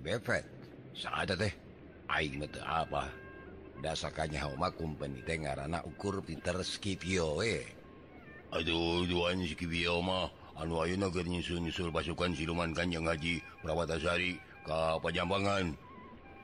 befet 0.00 0.44
saat 0.96 1.30
Aing 2.10 2.42
apa? 2.66 3.06
Dasarkannya 3.80 4.42
Homa 4.42 4.68
company 4.74 5.22
ngaran 5.24 5.78
ukur 5.86 6.20
pinter 6.20 6.58
Skipio 6.66 7.40
Aduh 8.50 9.06
Skipio 9.46 10.02
pasukan 11.94 12.34
siluman 12.34 12.74
Kanjeng 12.76 13.06
Haji 13.06 13.40
Prawatasari 13.62 14.36
Ka 14.66 15.00
Pajambangan. 15.00 15.72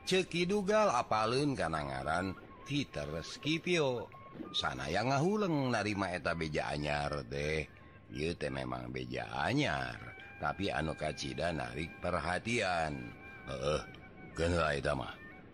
Ceki 0.06 0.46
dugal 0.46 0.88
apalun 0.94 1.58
kana 1.58 1.82
ngaran 1.82 2.32
Peter 2.64 3.10
Skipio 3.26 4.06
sana 4.54 4.86
yang 4.86 5.10
ngahuleng 5.10 5.72
narima 5.72 6.12
eta 6.12 6.36
beja 6.36 6.70
anyar 6.70 7.24
deh 7.26 7.66
teh 8.12 8.52
memang 8.52 8.92
beja 8.92 9.26
anyar 9.32 9.96
tapi 10.38 10.68
anu 10.68 10.92
kacita 10.94 11.50
narik 11.50 11.90
perhatian. 11.98 13.25
eh 13.46 13.82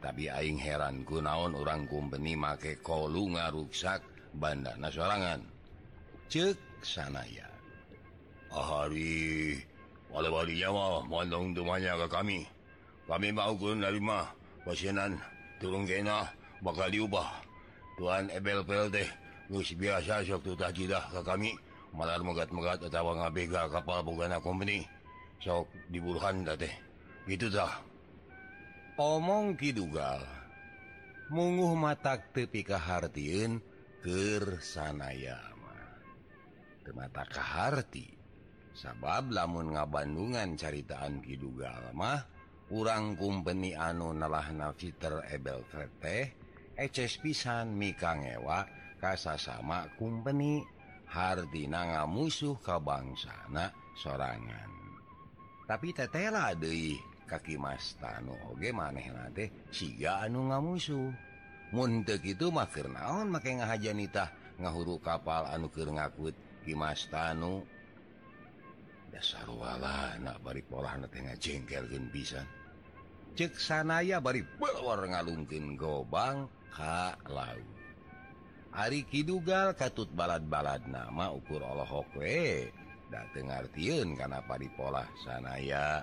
tapi 0.02 0.26
aing 0.26 0.58
heran 0.58 1.06
kunaon 1.06 1.54
orang 1.54 1.86
kumpeni 1.86 2.34
make 2.34 2.82
kolu 2.82 3.30
ngaruksak 3.30 4.02
bandana 4.34 4.90
sorangan. 4.90 5.38
Cek 6.26 6.58
sanaya. 6.82 7.46
Hari 8.50 9.56
wali-wali 10.10 10.58
Jawa 10.58 11.06
mondong 11.06 11.54
dumanya 11.54 11.94
ke 11.94 12.06
kami. 12.10 12.42
Kami 13.06 13.30
mau 13.30 13.54
kun 13.54 13.78
nerima 13.78 14.26
pasienan 14.66 15.14
turun 15.62 15.86
kena 15.86 16.26
bakal 16.66 16.90
diubah. 16.90 17.30
Tuhan 17.94 18.26
Ebel 18.34 18.66
PLT 18.66 19.06
geus 19.54 19.70
biasa 19.78 20.26
sok 20.26 20.42
tutah 20.42 20.74
jidah 20.74 21.04
ke 21.14 21.22
kami. 21.22 21.54
Malar 21.94 22.24
megat-megat 22.24 22.88
atawa 22.88 23.22
ngabega 23.22 23.68
kapal 23.70 24.02
bogana 24.02 24.42
company 24.42 24.82
sok 25.38 25.70
diburuhan 25.94 26.42
teh. 26.58 26.74
Gitu 27.28 27.46
dah 27.52 27.91
omong 29.02 29.58
Kidugal. 29.58 30.22
Mungu 31.32 31.74
mata 31.74 32.20
tepikahartien 32.20 33.58
Kersanayama 34.04 35.78
Temata 36.84 37.24
Kaharti 37.24 38.06
sabab 38.76 39.32
lamun 39.32 39.72
ngabandungan 39.74 40.54
caritaan 40.60 41.24
Kidugal 41.24 41.90
mah 41.96 42.20
urang 42.68 43.16
kumpeni 43.16 43.72
anu 43.72 44.12
nalah 44.12 44.52
nafiter 44.52 45.24
Ebel 45.30 45.64
teh 45.98 46.36
eces 46.76 47.16
pisan 47.18 47.72
mikangewa 47.74 48.68
kasa 49.00 49.40
sama 49.40 49.88
kumpeni 49.96 50.62
Hardina 51.08 51.96
nga 51.96 52.02
musuh 52.04 52.60
kabangsana 52.60 53.72
sorangan. 53.96 54.72
Tapi 55.64 55.92
tetela 55.96 56.52
deih 56.56 57.11
kaki 57.28 57.56
Mas 57.58 57.94
Tano 57.98 58.36
Oge 58.50 58.70
maneh 58.70 59.08
nanti 59.10 59.48
siga 59.70 60.24
anu 60.24 60.48
nga 60.52 60.58
musuh 60.58 61.10
muntuk 61.72 62.20
itu 62.22 62.52
makir 62.52 62.86
naon 62.86 63.32
make 63.32 63.48
ngahaja 63.48 63.96
nitah 63.96 64.30
ngahuru 64.60 65.00
kapal 65.00 65.48
anukir 65.48 65.88
ngakut. 65.88 66.36
Kimas 66.62 67.10
Tanu 67.10 67.66
dasar 69.10 69.50
wala 69.50 70.14
anak 70.14 70.38
bari 70.46 70.62
pola 70.62 70.94
tengah 71.10 71.34
jengkelgen 71.34 72.06
pisan. 72.14 72.46
Cek 73.34 73.58
sanaya 73.58 74.22
bari 74.22 74.46
pelwar 74.46 75.02
ngalungkin 75.02 75.74
gobang 75.74 76.46
ka 76.70 77.18
laut. 77.26 77.66
Ari 78.72 79.04
Kidugal 79.04 79.76
katut 79.76 80.08
balad-balad 80.16 80.88
nama 80.88 81.28
ukur 81.28 81.60
Allahok 81.60 82.08
we. 82.16 82.72
Da 83.12 83.26
tengartiun 83.36 84.16
karena 84.16 84.40
padi 84.40 84.72
pola 84.72 85.04
sanaya 85.20 86.00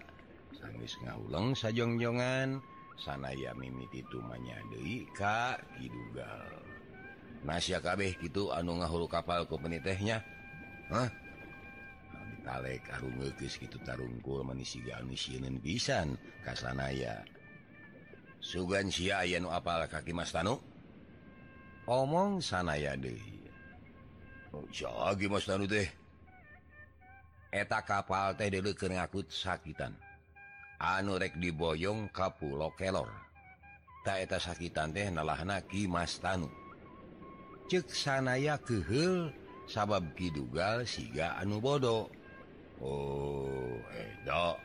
sangis 0.59 0.93
ngalang 1.01 1.55
sajongjongan. 1.55 2.59
Sanaya 2.99 3.55
mimiti 3.55 4.03
itumanya 4.03 4.59
Dewi 4.75 5.07
Ka 5.15 5.55
Kidugal. 5.79 6.51
Nasya 7.47 7.79
kabeh 7.79 8.19
gitu 8.19 8.51
anu 8.51 8.83
ngahul 8.83 9.07
kapal 9.07 9.47
ke 9.47 9.55
penitehnya. 9.55 10.19
Hah? 10.91 11.07
Ditalek 12.35 12.83
gitu 13.39 13.79
tarungkul 13.87 14.43
manisganen 14.43 15.63
pisan 15.63 16.19
kasanaya 16.43 17.23
sugan 18.39 18.87
sia 18.91 19.23
yen 19.27 19.47
apal 19.47 19.83
kaki 19.87 20.11
Mas 20.15 20.31
Tanu? 20.31 20.59
Omong 21.87 22.43
sanaya 22.43 22.95
Dewi 22.99 23.47
oh, 24.55 25.15
Mas 25.29 25.45
Tanu 25.45 25.69
deh 25.69 25.87
eta 27.49 27.81
kapal 27.81 28.37
teh 28.37 28.49
dulu 28.49 28.77
kenakut 28.77 29.25
sakitan. 29.29 29.93
anurek 30.79 31.35
diboyong 31.35 32.09
Kapulo 32.09 32.71
Kelor. 32.73 33.11
Taeta 34.01 34.39
sakitan 34.39 34.95
teh 34.95 35.11
nalahnaki 35.11 35.85
Mastanu 35.85 36.47
ceksanaya 37.69 38.57
kehel 38.65 39.29
sabab 39.69 40.01
Kidugal 40.17 40.81
siga 40.89 41.37
anu 41.37 41.61
bodoh 41.61 42.09
Oh 42.81 43.77
edak 43.91 44.57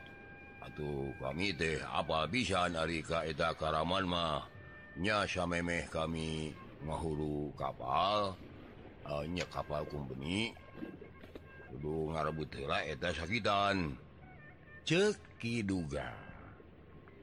atuh 0.63 1.13
kami 1.21 1.53
teh 1.53 1.77
apa 1.83 2.25
bisa 2.31 2.65
nari 2.71 3.03
kaeta 3.03 3.51
Karaman 3.59 4.07
mahnya 4.07 5.27
samemeh 5.27 5.85
kami 5.91 6.55
ngahulu 6.81 7.51
kapal 7.59 8.39
eh, 9.03 9.19
hanya 9.19 9.43
kapal 9.51 9.83
kumbeni. 9.91 10.55
Kudu 11.67 12.15
ngarebutlah 12.15 12.87
eta 12.87 13.11
sakitan. 13.11 13.99
Cek 14.87 15.19
Kidugal 15.37 16.17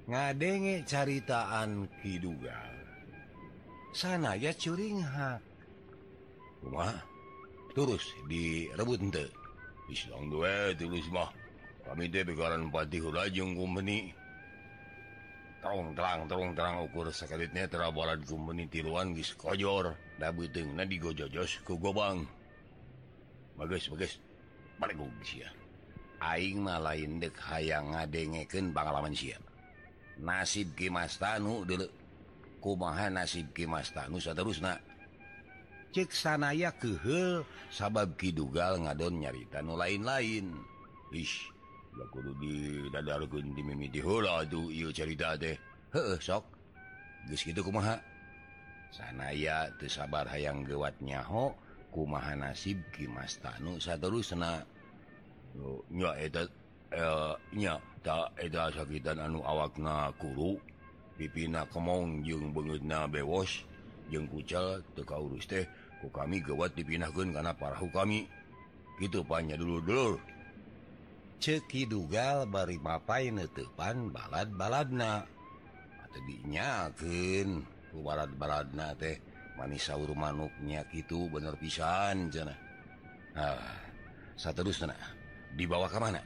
ngadenge 0.08 0.82
caritaan 0.84 1.88
Kidugal 2.00 2.74
sana 3.92 4.34
ya 4.36 4.50
curing 4.56 5.04
hak 5.04 5.40
rumah 6.62 7.12
terus 7.72 8.04
direbut 8.28 9.00
ente. 9.00 9.26
Islang 9.88 10.28
dua 10.32 10.72
tulis 10.76 11.04
mah. 11.12 11.28
Kami 11.82 12.06
teh 12.08 12.22
bekaran 12.22 12.70
pati 12.70 13.02
hulajeng 13.02 13.58
kumpeni 13.58 14.14
terong 15.62 15.94
terang 15.94 16.26
terong 16.26 16.52
terang 16.58 16.82
ukur 16.86 17.10
sakitnya 17.10 17.66
terabalan 17.66 18.22
kumpeni 18.22 18.70
tiruan 18.70 19.16
gis 19.16 19.34
kojor. 19.34 19.96
Dabuteng 20.20 20.78
nadi 20.78 20.96
gojojos 21.02 21.60
ku 21.66 21.76
gobang. 21.76 22.24
Bagus 23.58 23.90
bagus. 23.90 24.22
Balik 24.78 24.98
ya. 25.34 25.50
Aing 26.22 26.62
mah 26.62 26.78
lain 26.78 27.18
dek 27.18 27.34
hayang 27.34 27.90
ngadengeken 27.90 28.70
Banglaman 28.70 29.10
siap 29.10 29.42
nasib 30.22 30.78
Kimas 30.78 31.18
Tanu 31.18 31.66
dulu 31.66 31.86
kumaha 32.62 33.10
nasib 33.10 33.50
Kimas 33.50 33.90
Tanu 33.90 34.22
terus 34.22 34.62
na 34.62 34.78
cek 35.92 36.08
sanaya 36.14 36.70
kehel 36.78 37.44
sabab 37.68 38.16
Kidugal 38.16 38.80
ngadon 38.80 39.20
nyarita 39.20 39.60
nu 39.60 39.76
lain-lain. 39.76 40.48
Ish 41.12 41.52
ya 41.92 42.08
kudu 42.08 42.32
di 42.40 42.88
dadarkeun 42.88 43.52
di 43.52 43.60
mimiti 43.60 44.00
heula 44.00 44.40
aduh 44.46 44.72
ieu 44.72 44.88
carita 44.94 45.36
teh. 45.36 45.58
Heuh 45.92 46.16
sok. 46.16 46.48
Geus 47.28 47.44
kitu 47.44 47.60
kumaha? 47.60 48.00
Sanaya 48.92 49.68
teu 49.76 49.88
sabar 49.92 50.24
hayang 50.28 50.64
gewat 50.64 50.96
nyaho 51.04 51.52
kumaha 51.92 52.32
nasib 52.32 52.80
Kimas 52.96 53.36
Tanu 53.44 53.76
saterusna? 53.76 54.64
nya 55.92 56.10
tak 58.02 58.28
eh, 58.40 58.50
eh, 58.50 58.70
sakitan 58.72 59.18
anu 59.20 59.40
awakna 59.44 60.10
kuru 60.16 60.58
pipina 61.16 61.68
kemong 61.68 62.24
jeung 62.24 62.50
banget 62.50 62.82
na 62.82 63.06
bewos 63.06 63.62
jeung 64.08 64.26
kucal 64.28 64.80
teka 64.96 65.16
urus 65.16 65.46
teh 65.46 65.64
ku 66.02 66.10
kami 66.10 66.42
gewat 66.42 66.74
dipinahkan 66.74 67.30
karena 67.30 67.52
parahu 67.54 67.86
kami. 67.94 68.26
Gitu 69.00 69.24
banyak 69.24 69.56
dulu-dulur 69.58 70.20
ceki 71.42 71.90
dugal 71.90 72.46
bari 72.46 72.78
mapai 72.78 73.34
netepan 73.34 74.14
balad-baladna 74.14 75.26
dinyaken 76.22 77.66
balad-baladna 77.90 78.94
teh 78.94 79.18
manis 79.58 79.90
manuk 79.90 80.14
manuknya 80.14 80.86
gitu 80.94 81.26
bener 81.26 81.58
pisan 81.58 82.30
jana 82.30 82.54
ah, 83.34 83.74
terus 84.38 84.86
dibawa 85.56 85.86
ke 85.88 85.98
mana? 86.00 86.22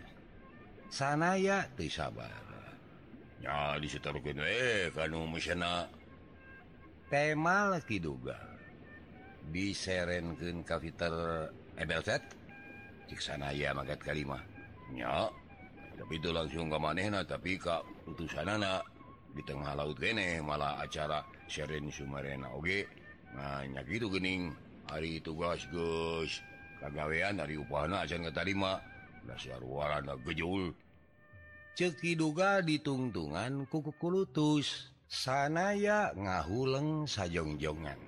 Sana 0.91 1.35
ya 1.35 1.67
teh 1.75 1.91
sabar 1.91 2.31
ya 3.43 3.77
disetorkeun 3.77 4.41
eh 4.41 4.89
kanu 4.95 5.29
sabarnya 5.29 5.87
tema 7.11 7.71
lagi 7.71 8.01
duga. 8.01 8.39
Diserenken 9.47 10.67
kaviter 10.67 11.47
ebelset 11.79 12.23
ya 13.55 13.71
magat 13.71 14.03
kalimahnya 14.03 15.31
tapi 15.97 16.19
itu 16.19 16.29
langsung 16.35 16.67
ke 16.69 16.79
manehna 16.83 17.23
tapi 17.23 17.57
Kak 17.57 18.11
utusan 18.11 18.59
anak 18.59 18.83
di 19.33 19.43
tengah 19.47 19.73
laut 19.79 19.97
gene 19.97 20.43
malah 20.43 20.83
acara 20.83 21.23
Seren 21.47 21.89
sumarena 21.95 22.51
Oge 22.53 22.85
nahnya 23.33 23.85
gitu 23.87 24.11
gening. 24.13 24.53
Hari 24.87 25.19
tugas 25.19 25.67
Gus. 25.75 26.39
Kagawean 26.79 27.43
dari 27.43 27.59
upahna 27.59 28.07
acan 28.07 28.23
ketarima 28.31 28.79
cekiduga 31.77 32.65
ditungtungan 32.65 33.69
kukukulutus 33.69 34.89
sanaya 35.05 36.15
ngahuleng 36.17 37.05
sajongjongan 37.05 38.01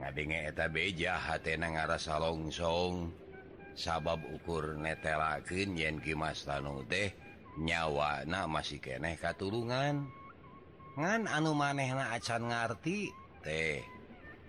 ngaeta 0.00 0.66
beja 0.72 1.20
ngarasa 1.46 2.18
longsong 2.18 3.14
sabab 3.76 4.20
ukur 4.34 4.76
netelaken 4.76 5.78
yen 5.78 5.96
Kimas 6.02 6.42
Tanu 6.42 6.82
teh 6.90 7.14
nyawana 7.60 8.50
masih 8.50 8.82
keneh 8.82 9.14
katurungan 9.20 10.08
ngan 10.98 11.30
anu 11.30 11.54
manehna 11.54 12.12
acan 12.16 12.50
ngarti 12.50 13.12
teh 13.44 13.84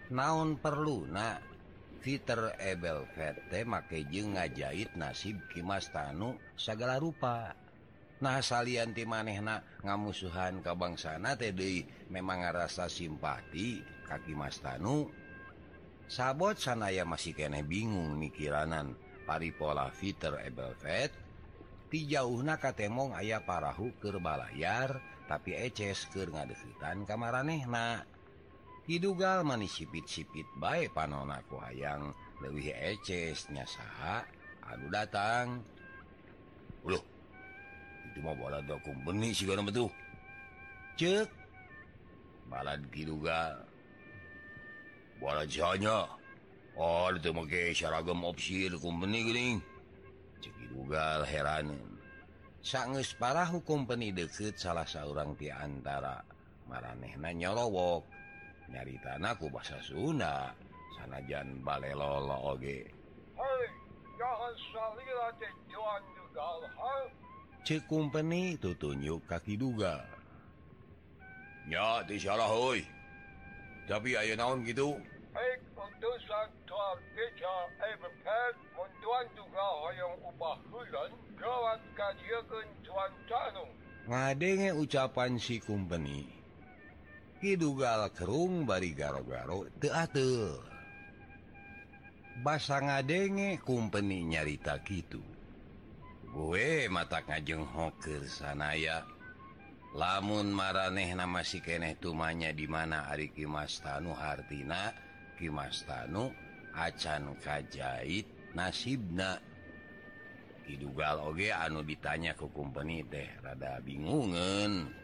naon 0.10 0.60
perlu 0.60 1.08
na 1.08 1.51
Peter 2.02 2.58
Ebel 2.58 3.06
make 3.70 4.10
jeung 4.10 4.34
ngajahit 4.34 4.98
nasib 4.98 5.38
Kimas 5.54 5.94
Tanu 5.94 6.34
segala 6.58 6.98
rupa. 6.98 7.54
Nah 8.22 8.42
salanti 8.42 9.06
manehna 9.06 9.62
ngamusuhan 9.86 10.66
kebangsana 10.66 11.38
TD 11.38 11.86
memang 12.10 12.42
ngerasa 12.42 12.90
simpati 12.90 13.82
kaki 14.10 14.34
Mas 14.34 14.58
Tanu. 14.62 15.10
Sabot 16.10 16.58
sanaya 16.58 17.06
masih 17.06 17.38
kene 17.38 17.62
bingung 17.62 18.18
mikiranan 18.18 18.98
paripola 19.24 19.94
Peter 19.94 20.42
Ebel 20.42 20.74
VT 20.82 21.14
ti 21.94 22.10
jauhna 22.10 22.58
katemong 22.58 23.14
ayah 23.18 23.46
parahu 23.46 23.94
kerbalayar 24.02 24.98
tapi 25.30 25.54
eces 25.54 26.10
ke 26.10 26.26
ngadevitan 26.26 27.06
kamaranehna. 27.06 28.04
Hidugal 28.90 29.46
manis 29.46 29.78
sipit-sipit 29.78 30.48
baik 30.58 30.94
panonaku 30.98 31.62
hayang. 31.62 32.14
Lebih 32.42 32.74
ecesnya 32.74 33.66
sah 33.70 34.26
Aduh 34.72 34.90
datang. 34.90 35.62
Loh, 36.82 37.04
itu 38.10 38.20
mau 38.26 38.34
bola 38.34 38.64
dokum 38.66 38.96
benih 39.06 39.36
sih 39.36 39.46
betul 39.46 39.92
cek. 40.98 41.30
Balad 42.52 42.84
kidugal 42.92 43.64
bola 45.22 45.46
janya 45.46 46.10
oh 46.76 47.08
itu 47.14 47.30
make 47.32 47.72
seragam 47.78 48.26
opsi 48.26 48.68
hukum 48.68 49.06
benih 49.06 49.22
gering 49.30 49.58
cek 50.42 50.54
kidugal 50.60 51.22
heran 51.24 51.78
sangus 52.60 53.14
parah 53.16 53.48
hukum 53.48 53.86
benih 53.86 54.12
deket 54.12 54.58
salah 54.58 54.84
seorang 54.84 55.38
di 55.38 55.48
antara 55.48 56.20
maranehna 56.68 57.32
nyolowok 57.32 58.21
nyari 58.72 58.96
tanahku 59.04 59.52
bahasa 59.52 59.78
Sunda 59.84 60.56
sanajan 60.96 61.60
Balelolo 61.62 62.56
Oge 62.56 62.88
cekumpeni 67.62 68.58
itu 68.58 68.74
tunjuk 68.74 69.22
kaki 69.30 69.54
duga. 69.58 70.02
Ya 71.70 72.02
salah 72.18 72.50
hoi. 72.50 72.82
Tapi 73.86 74.18
ayo 74.18 74.34
naon 74.34 74.66
gitu? 74.66 74.98
Ngadenge 84.10 84.70
ucapan 84.74 85.32
si 85.38 85.62
kumpeni. 85.62 86.41
Kidugal 87.42 88.06
Kerung 88.14 88.70
bari 88.70 88.94
garo-garo 88.94 89.66
teatur 89.82 90.62
basa 92.46 92.78
ngadenge 92.78 93.58
kumpeni 93.66 94.30
nyarita 94.30 94.78
gitu 94.86 95.26
gue 96.22 96.86
mata 96.94 97.26
ngajeng 97.26 97.66
hoker 97.66 98.30
sanaya 98.30 99.02
lamun 99.98 100.54
maraneh 100.54 101.18
nama 101.18 101.42
si 101.42 101.66
keneh 101.66 101.98
tumanya 101.98 102.54
di 102.54 102.70
mana 102.70 103.10
Ari 103.10 103.34
Kimastanu 103.34 104.14
Hartina 104.14 104.94
Kimastanu 105.34 106.30
acan 106.78 107.34
kajait 107.42 108.54
nasibna 108.54 109.42
Kidugal 110.62 111.18
Oge 111.26 111.50
anu 111.50 111.82
ditanya 111.82 112.38
ke 112.38 112.46
kumpeni 112.54 113.02
teh 113.10 113.34
rada 113.42 113.82
bingungan 113.82 115.01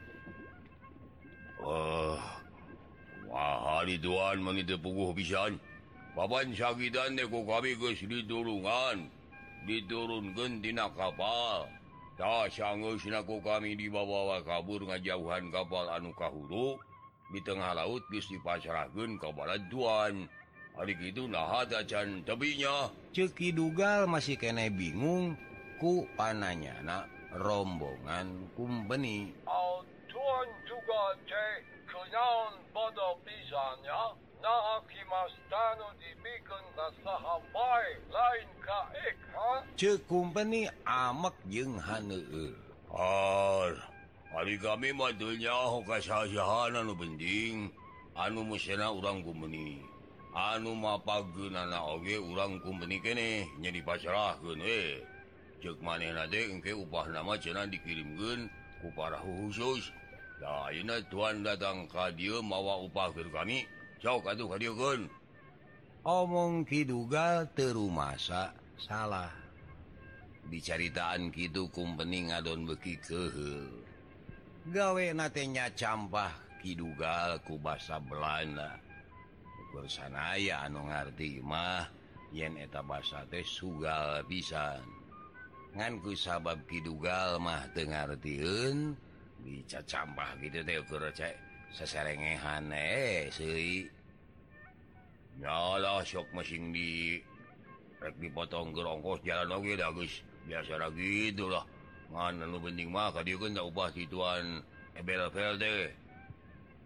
Oh. 1.62 2.18
Wah 3.27 3.83
Ridwan 3.83 4.39
mengitu 4.39 4.80
puguh 4.80 5.12
pisan 5.12 5.59
papan 6.18 6.50
sakitdan 6.50 7.19
ku 7.30 7.45
kami 7.45 7.77
geus 7.77 8.01
diturungan 8.01 9.06
diturunkentina 9.69 10.89
kapal 10.98 11.69
tak 12.18 12.50
sanggeusna 12.50 13.21
naku 13.21 13.38
kami 13.45 13.77
dibawa 13.77 14.42
kabur 14.42 14.81
ngajauhan 14.81 15.54
kapal 15.54 15.86
anu 15.94 16.09
kahulu 16.18 16.81
di 17.30 17.38
tengah 17.45 17.77
laut 17.77 18.01
geus 18.10 18.25
dipasrahkeun 18.33 19.21
ka 19.21 19.30
kabalan 19.30 19.62
Tuan 19.69 20.25
adik 20.81 20.98
itu 21.06 21.30
nah 21.30 21.62
can 21.86 22.25
tebinya 22.25 22.89
ceki 23.13 23.53
dugal 23.53 24.10
masih 24.10 24.42
kene 24.42 24.74
bingung 24.74 25.38
ku 25.77 26.10
pananya 26.18 26.81
na 26.81 26.98
rombongan 27.38 28.50
kumpeni 28.57 29.30
Oh. 29.45 29.97
Suontugate 30.18 31.46
kınan 31.86 32.54
bada 32.75 33.10
bizanya 33.25 34.02
na 34.42 34.54
akimastano 34.75 35.94
dibikan 36.02 36.66
na 36.78 36.88
sahabay 37.06 37.88
lain 38.10 38.50
ka 38.66 38.80
ek 39.08 39.19
ha 39.34 39.52
Chứ 39.78 40.02
kumpani 40.10 40.69
amak 40.86 41.38
jeung 41.46 41.78
haneu 41.78 42.50
Ah, 42.90 43.69
Ari 44.34 44.58
kami 44.58 44.90
madulnya 44.98 45.54
ho 45.54 45.86
kasajahan 45.86 46.74
anu 46.81 46.98
bending 46.98 47.70
anu 48.18 48.42
musena 48.42 48.90
urang 48.90 49.22
kumeni 49.22 49.86
anu 50.34 50.74
mapageunana 50.74 51.94
oge 51.94 52.18
urang 52.18 52.58
kumeni 52.66 52.98
kene 53.06 53.46
nya 53.62 53.70
dipasrahkeun 53.70 54.62
eh. 54.66 54.98
Cek 55.62 55.78
manehna 55.86 56.25
teh 56.25 56.50
engke 56.50 56.74
upah 56.74 57.06
nama 57.06 57.38
cenah 57.38 57.70
dikirimkeun 57.70 58.50
ku 58.81 58.88
para 58.98 59.18
khusus 59.22 59.94
Nah, 60.38 60.69
tuan 61.10 61.42
datang 61.42 61.89
ka 61.89 62.13
dieu 62.13 62.45
mawa 62.45 62.78
upah 62.86 63.10
upahir 63.10 63.28
kami 63.34 63.65
omong 66.06 66.62
Kiduga 66.63 67.50
terumasa 67.58 68.53
salah 68.77 69.34
dicaritaan 70.46 71.34
Kidu 71.34 71.67
kumpeni 71.74 72.29
ngadon 72.29 72.70
beki 72.70 72.96
kehe 73.01 73.56
gawe 74.70 75.06
natenya 75.17 75.74
campah 75.74 76.32
Kidugal 76.62 77.41
ku 77.41 77.58
basa 77.58 77.98
Belanda 77.98 78.77
bersanaya 79.74 80.70
anu 80.70 80.86
ngarti 80.86 81.41
mah 81.41 81.89
yen 82.29 82.62
eta 82.62 82.86
basa 82.86 83.25
teh 83.25 83.44
sugal 83.44 84.22
pisan 84.29 84.86
nganku 85.74 86.13
sabab 86.13 86.62
Kidugal 86.70 87.41
mah 87.41 87.65
dengartiun 87.74 89.07
dicacambah 89.46 90.29
gitu 90.41 90.60
teh 90.63 90.77
ukur 90.82 91.03
cek. 91.13 91.36
Seserengehan 91.75 92.72
eh 92.72 93.27
si 93.29 93.84
nyalah 95.38 96.01
sok 96.01 96.32
mesin 96.34 96.74
di 96.74 97.22
rek 98.01 98.15
dipotong 98.17 98.74
ke 98.74 98.82
ongkos 98.82 99.22
jalan 99.22 99.62
oke 99.62 99.74
dah 99.77 99.94
geus 99.94 100.25
biasa 100.50 100.82
lagi 100.82 101.29
itulah 101.29 101.62
mana 102.10 102.48
lu 102.48 102.58
penting 102.58 102.89
mah 102.89 103.13
kadi 103.13 103.38
kan 103.38 103.53
tak 103.53 103.67
upah 103.67 103.89
situan 103.94 104.65
ebel 104.98 105.22
Velde 105.29 105.94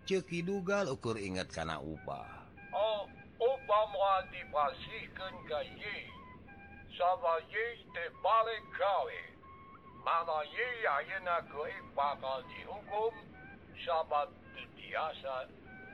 ceki 0.09 0.43
dugal 0.43 0.91
ukur 0.91 1.15
ingat 1.15 1.47
karena 1.53 1.77
upah. 1.79 2.27
Oh 2.73 3.07
upah 3.39 3.83
mau 3.93 4.19
dipasihkan 4.33 5.33
gaji. 5.47 5.99
Sama 6.91 7.39
ye 7.47 7.79
tebalik 7.95 8.63
kawin 8.75 9.30
Mamaye 10.01 10.67
ayeuna 10.81 11.37
koi 11.53 11.73
bakal 11.93 12.41
dihukum 12.49 13.13
sahabat 13.77 14.29
biasa 14.73 15.45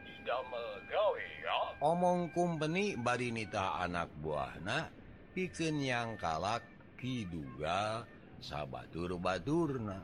tidak 0.08 0.42
megawe 0.48 1.28
ya. 1.44 1.60
Omong 1.84 2.32
kumpeni 2.32 2.96
bari 2.96 3.36
nita 3.36 3.84
anak 3.84 4.08
buahna 4.24 4.88
pikeun 5.36 5.84
yang 5.84 6.16
kalak 6.16 6.64
kiduga 6.96 8.08
sabatur-baturna. 8.40 10.00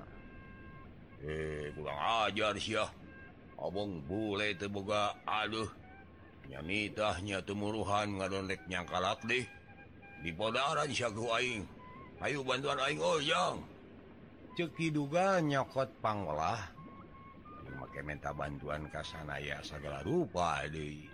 Eh, 1.24 1.72
kurang 1.72 2.28
ajar 2.28 2.60
sih 2.60 2.76
Abang 3.56 4.04
bule 4.04 4.52
teu 4.60 4.68
boga 4.68 5.16
aduh. 5.24 5.72
Nyanitahnya 6.52 7.40
temuruhan 7.48 8.20
ngadondek 8.20 8.68
nyangkalak 8.68 9.24
deh. 9.24 9.48
Dipodaran 10.20 10.92
syagu 10.92 11.32
aing. 11.40 11.64
Ayo 12.20 12.44
bantuan 12.44 12.76
aing 12.84 13.00
oh 13.00 13.24
yang. 13.24 13.64
cekiduga 14.54 15.42
nyokot 15.42 15.90
pangolah 15.98 16.62
make 17.84 18.02
minta 18.06 18.32
bantuan 18.34 18.90
Kasanaya 18.90 19.62
segala 19.62 20.02
rupa 20.02 20.64
deui. 20.70 21.10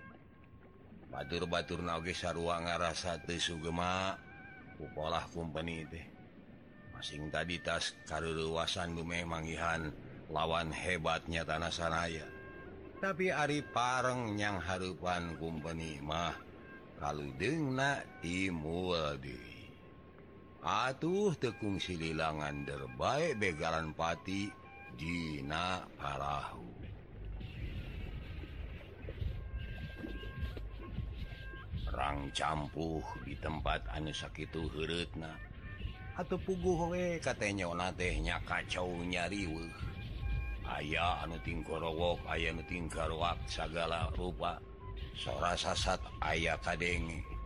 Batur-batur 1.09 1.81
oge 1.81 2.13
sarua 2.13 2.61
ngarasa 2.61 3.17
Sugema 3.41 4.13
kupolah 4.77 5.25
kumpeni 5.33 5.81
teh. 5.89 6.05
Masing 6.93 7.33
tadi 7.33 7.57
tas 7.59 7.95
karwasan 8.05 8.93
Bume 8.93 9.25
mangihan 9.25 9.89
lawan 10.29 10.69
hebatnya 10.69 11.41
tanah 11.41 11.73
Sanaya. 11.73 12.27
Tapi 12.99 13.31
Ari 13.31 13.63
pareng 13.71 14.35
yang 14.35 14.59
harupan 14.59 15.39
company 15.39 15.97
mah 16.03 16.35
kalau 16.99 17.25
dengna 17.39 18.03
timul 18.19 19.15
deh 19.23 19.48
Atuh 20.59 21.31
tekung 21.39 21.79
sililangan 21.79 22.67
derbaik 22.67 23.39
begalan 23.39 23.95
pati 23.95 24.51
Dina 24.99 25.87
Parahu 25.95 26.67
Rang 31.89 32.27
campuh 32.35 33.03
di 33.23 33.39
tempat 33.39 33.87
anu 33.95 34.11
Sakitu 34.11 34.67
Hurutna 34.71 35.31
atau 36.19 36.35
puguwe 36.35 37.23
katanya 37.23 37.71
tehnya 37.95 38.43
kacau 38.43 38.91
nyari 39.07 39.47
ayaah 40.69 41.25
anu 41.25 41.39
tingkorowok 41.41 42.19
aya 42.29 42.51
anu 42.53 42.61
karuak 42.91 43.39
segala 43.49 44.11
rupa. 44.13 44.61
Sora 45.19 45.51
sasat 45.55 45.99
ayah 46.23 46.55
kadenge. 46.63 47.38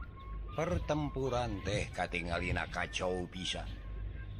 pertempuran 0.53 1.57
teh 1.65 1.89
Katingalina 1.89 2.69
kacau 2.69 3.25
pisan 3.29 3.65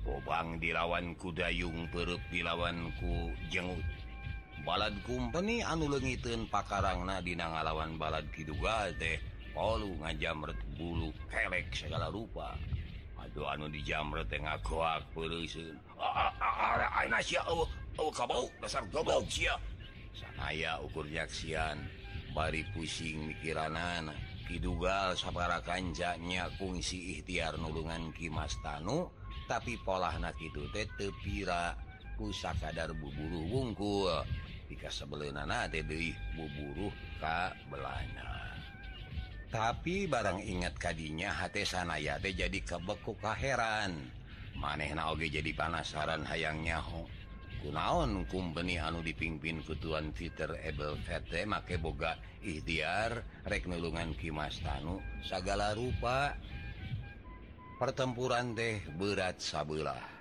Kobang 0.05 0.62
dilawan 0.62 1.17
kudayung 1.17 1.89
perut 1.89 2.22
dilawanku 2.29 3.34
jenggut 3.50 3.82
balad 4.62 4.93
kumpeni 5.03 5.65
anu 5.65 5.89
legiten 5.89 6.46
pakarangna 6.48 7.20
dina 7.20 7.50
ngalawan 7.50 7.98
balad 7.98 8.29
Kiduga 8.29 8.93
teh 8.96 9.17
Paul 9.53 9.86
ngajamret 10.01 10.58
bulu 10.82 11.13
kelek 11.29 11.70
segala 11.77 12.10
rupa. 12.10 12.58
Aduh 13.22 13.46
anu 13.46 13.70
dijamret 13.70 14.25
ngakoak 14.34 15.13
sanaya 20.13 20.82
ukur 20.82 21.05
nyaksian 21.05 21.77
bari 22.34 22.65
pusing 22.74 23.29
mikiran 23.29 23.77
anak 23.77 24.32
Kidugal 24.43 25.15
sabara 25.15 25.63
Kanjanya 25.63 26.51
fungsi 26.59 27.17
ikhtiar 27.17 27.55
nulungan 27.55 28.12
Kimas 28.12 28.59
Tanu 28.59 29.07
tapi 29.47 29.79
pola 29.81 30.12
Nakidu 30.19 30.67
tepira 30.73 31.75
pusakadar 32.15 32.91
buburu 32.95 33.43
wungkul. 33.50 34.23
Jika 34.71 34.89
sebelum 34.89 35.35
nana 35.35 35.67
buburu 36.35 36.89
Ka 37.19 37.53
Belana. 37.69 38.57
Tapi 39.53 40.09
barang 40.09 40.41
ingat 40.41 40.81
tadinya 40.81 41.29
sanaya 41.62 42.17
teh 42.17 42.33
jadi 42.33 42.57
kebekuka 42.65 43.38
heran 43.38 44.09
maneh 44.57 44.93
naoge 44.93 45.29
jadi 45.29 45.51
panasaran 45.53 46.25
hayangnya 46.25 46.81
ho 46.81 47.05
kunaon 47.63 48.27
kumpeni 48.27 48.75
anu 48.75 49.00
dipimpin 49.00 49.63
kutuan 49.63 50.12
Peter 50.12 50.51
Abel 50.60 51.00
VT 51.00 51.48
make 51.48 51.79
boga 51.79 52.20
ikhtiar 52.43 53.24
reknelungan 53.48 54.12
Kimas 54.20 54.60
Tanu. 54.60 55.00
Segala 55.24 55.72
rupa 55.72 56.36
pertempuran 57.79 58.51
teh 58.51 58.84
berat 59.00 59.39
sabelah. 59.39 60.12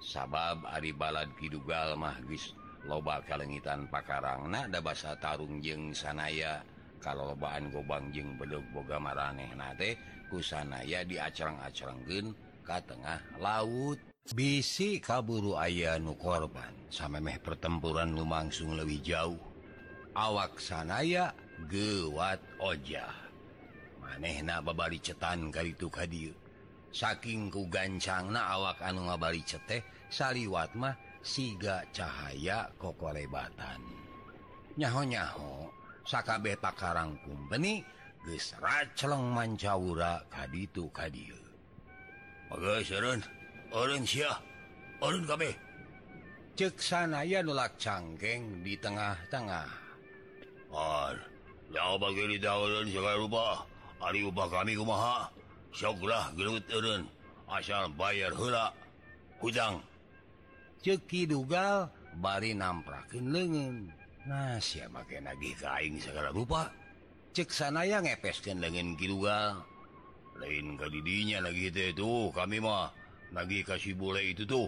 Sabab 0.00 0.64
Ari 0.72 0.96
balad 0.96 1.28
Kidugal 1.36 2.00
mahgis 2.00 2.56
loba 2.88 3.20
kalengitan 3.28 3.92
pakarang. 3.92 4.48
Nada 4.48 4.80
basa 4.80 5.12
Tarung 5.20 5.60
jeng 5.60 5.92
sanaya 5.92 6.64
kalau 7.04 7.36
lobaan 7.36 7.68
gobang 7.68 8.08
jeng 8.08 8.40
beduk 8.40 8.64
boga 8.72 8.96
maraneh 8.96 9.52
nate 9.52 10.00
kusanaya 10.32 11.04
diacarang-acaranggen 11.04 12.32
ke 12.64 12.78
tengah 12.88 13.20
laut. 13.36 14.00
bisi 14.32 14.98
kaburu 14.98 15.54
aya 15.54 16.00
nu 16.00 16.16
korban. 16.18 16.72
Samemeh 16.90 17.38
pertempuran 17.38 18.16
lumangsung 18.16 18.74
lebih 18.74 19.04
jauh. 19.04 19.42
Awak 20.16 20.56
sanaya 20.56 21.36
gewat 21.68 22.40
Oja 22.56 23.26
manehna 24.16 24.64
babari 24.64 24.96
cetan 24.96 25.52
kali 25.52 25.76
itu 25.76 25.92
kadir. 25.92 26.32
Saking 26.88 27.52
ku 27.52 27.68
gancangna 27.68 28.56
awak 28.56 28.80
anu 28.80 29.04
ngabari 29.10 29.44
ceteh 29.44 29.84
saliwat 30.08 30.72
mah 30.72 30.96
siga 31.20 31.84
cahaya 31.92 32.72
kokolebatan. 32.80 33.82
Nyaho-nyaho 34.80 35.68
sakabeh 36.08 36.56
pakarang 36.56 37.20
kumpeni 37.20 37.84
gesrat 38.24 38.96
celeng 38.96 39.36
mancaura 39.36 40.24
kaditu 40.32 40.88
kadir. 40.94 41.36
Oke, 42.48 42.62
okay, 42.62 42.80
Sharon. 42.86 43.20
kami. 45.28 45.52
Ceksanaya 46.56 47.44
nulak 47.44 47.76
cangkeg 47.76 48.64
di 48.64 48.72
tengah-tengah. 48.80 49.68
Ubah 54.00 54.48
kami 54.48 54.72
sylah 55.76 56.32
turun 56.64 57.04
asal 57.52 57.92
bayar 57.92 58.32
hula. 58.32 58.72
hujang. 59.44 59.84
Ceki 60.80 61.28
dugal 61.28 61.92
bari 62.16 62.56
namprakin 62.56 63.28
lengan. 63.28 63.92
nah 64.24 64.56
siapa 64.56 65.04
make 65.04 65.20
nagih 65.20 65.52
kaing 65.60 66.00
segala 66.00 66.32
rupa? 66.32 66.72
Ceksanaya 67.36 68.00
ngepeskan 68.00 68.64
lengen 68.64 68.96
kidugal. 68.96 69.60
Lain 70.40 70.80
kadidinya 70.80 71.44
didinya 71.44 71.52
lagi 71.52 71.68
itu 71.68 72.32
kami 72.32 72.56
mah. 72.64 72.88
lagi 73.36 73.60
kasih 73.60 73.92
bule 73.92 74.24
itu 74.32 74.48
tuh 74.48 74.64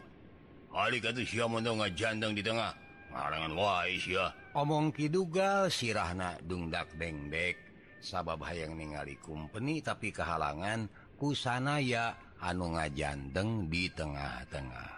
hari 0.68 1.00
kata 1.00 1.24
si 1.24 1.40
menga 1.40 1.88
jandang 1.96 2.36
di 2.36 2.44
tengah. 2.44 2.76
Ngarangan 3.08 3.56
wais 3.56 4.04
ya 4.04 4.28
omong 4.52 4.92
Kidugal 4.92 5.72
sirahna 5.72 6.36
dungdak 6.44 6.92
bengbek. 7.00 7.56
Sabab 8.04 8.44
hayang 8.44 8.76
ningali 8.76 9.16
kumpeni 9.18 9.80
tapi 9.80 10.12
kehalangan 10.12 10.86
kusana 11.16 11.80
ya 11.80 12.14
anu 12.44 12.76
ngajandeng 12.76 13.66
di 13.72 13.88
tengah-tengah. 13.90 14.92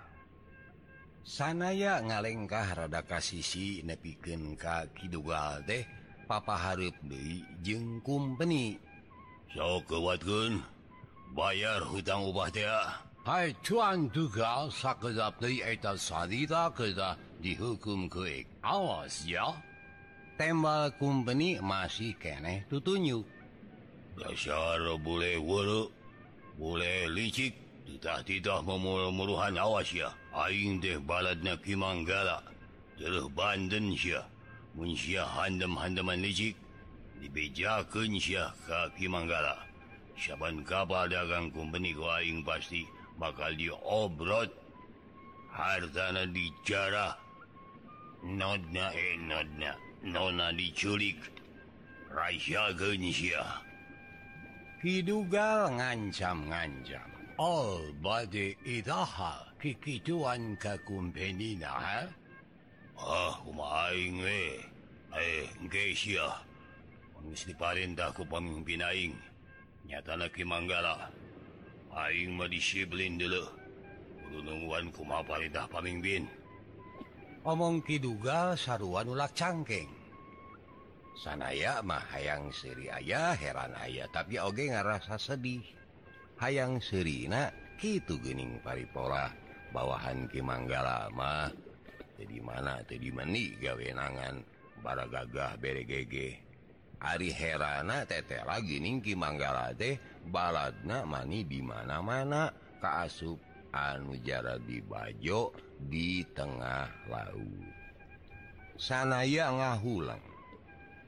Sanaya 1.24 2.02
ngalengkah 2.02 2.74
rada 2.74 3.00
sisi 3.22 3.86
nepiken 3.86 4.58
ka 4.58 4.90
Kidugal 4.90 5.62
teh 5.62 5.86
papa 6.26 6.58
Harip 6.58 6.98
Dei 7.06 7.46
jeng 7.62 8.02
kumpeni. 8.02 8.74
So 9.54 9.80
kewatun 9.86 10.58
bayar 11.32 11.86
hutang 11.86 12.26
ubah 12.26 12.50
teh 12.50 12.66
ah. 12.66 13.09
Haituanduga 13.20 14.72
sakudapli 14.72 15.60
eta 15.60 15.92
salida 15.92 16.72
keda 16.72 17.20
dihukum 17.44 18.08
kuik 18.08 18.48
awas 18.64 19.28
ya. 19.28 19.44
Tembal 20.40 20.88
kumpeni 20.96 21.60
masih 21.60 22.16
keneh 22.16 22.64
tutunyu. 22.72 23.20
Dasar 24.16 24.80
boleh 25.04 25.36
wulu, 25.36 25.92
boleh 26.56 27.12
licik, 27.12 27.52
tidak 27.84 28.24
tidak 28.24 28.64
memuluh-muluhan 28.64 29.52
awas 29.60 29.92
ya. 29.92 30.08
Aing 30.32 30.80
deh 30.80 30.96
baladna 30.96 31.60
kimanggala, 31.60 32.40
terus 32.96 33.28
banden 33.36 33.92
sia. 34.00 34.24
Mun 34.72 34.96
sia 34.96 35.28
handam-handaman 35.28 36.24
licik, 36.24 36.56
dibejakan 37.20 38.16
sia 38.16 38.48
ka 38.64 38.88
kimanggala. 38.96 39.60
Saban 40.16 40.64
kapal 40.64 41.04
dagang 41.12 41.52
kumpeni 41.52 41.92
ku 41.92 42.08
aing 42.08 42.40
pasti. 42.40 42.88
bakal 43.20 43.52
diobrot 43.52 44.48
hartana 45.52 46.24
dicara 46.24 47.12
nodna 48.24 48.88
enodna 48.96 49.76
nona 50.00 50.48
diculik 50.56 51.20
Rasya 52.10 52.74
Gensya 52.74 53.44
Hidugal 54.80 55.76
ngancam-ngancam 55.76 57.06
All 57.36 57.92
bade 58.00 58.56
idaha 58.64 59.46
kikituan 59.60 60.56
kakumpenina 60.56 61.70
ha? 61.70 62.00
Ah, 63.00 63.32
kumaing 63.40 64.20
eh. 64.24 64.60
Eh, 65.16 65.48
Gesya. 65.72 66.28
Ang 67.16 67.32
istiparin 67.32 67.96
da 67.96 68.12
ko 68.12 68.28
pamimpinaing. 68.28 69.16
Nyata. 69.88 70.16
Nyata 70.16 70.20
na 70.20 70.26
kimanggala. 70.28 70.94
Aingmah 71.90 72.46
disiplin 72.46 73.18
dulu 73.18 73.44
nungguan 74.30 74.94
kuma 74.94 75.26
Fardah 75.26 75.66
paningbin 75.66 76.24
omong 77.42 77.80
Kiduga 77.82 78.54
saruan 78.54 79.08
ulak 79.08 79.32
cangkeng. 79.32 79.88
Sanaya 81.16 81.84
mah 81.84 82.00
hayang 82.14 82.48
seri 82.54 82.88
ayah 82.88 83.36
heran 83.36 83.76
ayah 83.84 84.08
tapi 84.08 84.40
oge 84.40 84.72
ngerasa 84.72 85.20
sedih. 85.20 85.60
Hayang 86.40 86.80
Serina 86.80 87.52
gitu 87.76 88.16
Gening 88.16 88.64
Paripora 88.64 89.28
bawahan 89.76 90.24
Kimanggalamah 90.32 91.52
jadi 92.20 92.36
mana 92.44 92.84
tadi 92.84 93.08
meni 93.08 93.56
gawenangan 93.56 94.44
bara 94.84 95.04
gagah 95.08 95.56
beregege 95.56 96.40
Ari 97.00 97.32
Herana 97.32 98.04
tete 98.04 98.44
lagi 98.44 98.76
ningki 98.76 99.16
Manggala 99.16 99.72
teh 99.72 99.96
baladna 100.28 101.08
mani 101.08 101.48
di 101.48 101.64
mana-mana. 101.64 102.52
Kaasup 102.80 103.40
anu 103.72 104.16
jara 104.20 104.60
di 104.60 104.84
Bajo 104.84 105.52
di 105.80 106.20
tengah 106.36 106.88
laut. 107.08 107.72
Sanaya 108.76 109.52
ngahulang. 109.52 110.24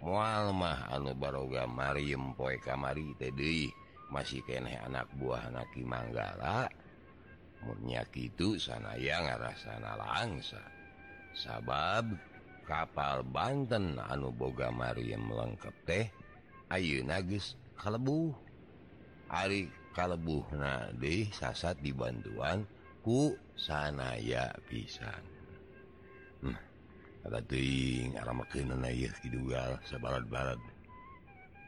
Mualmah 0.01 0.93
anu 0.93 1.13
baroga 1.13 1.69
Maryam 1.69 2.33
poe 2.35 2.57
kamari 2.59 3.15
tadi 3.17 3.69
masih 4.09 4.41
keneh 4.49 4.81
anak 4.85 5.09
buah 5.21 5.53
naki 5.53 5.85
Manggala. 5.85 6.69
Murnya 7.63 8.03
itu 8.17 8.59
sanaya 8.59 9.23
ngarasana 9.23 9.95
langsa. 9.95 10.61
Sabab 11.33 12.32
kapal 12.65 13.23
Banten 13.27 13.99
anu 13.99 14.31
boga 14.35 14.71
Maryam 14.71 15.29
lengkap 15.29 15.75
teh 15.87 16.07
Ayu 16.73 17.05
nagis 17.05 17.55
kalebu 17.77 18.33
Ari 19.33 19.69
kalebu 19.93 20.45
deh 20.97 21.29
sasat 21.33 21.81
dibantuan 21.81 22.65
ku 23.03 23.35
sanaya 23.59 24.53
pisan. 24.71 25.25
Hmm, 26.43 26.55
nah, 26.55 26.63
barat-barat 30.01 30.61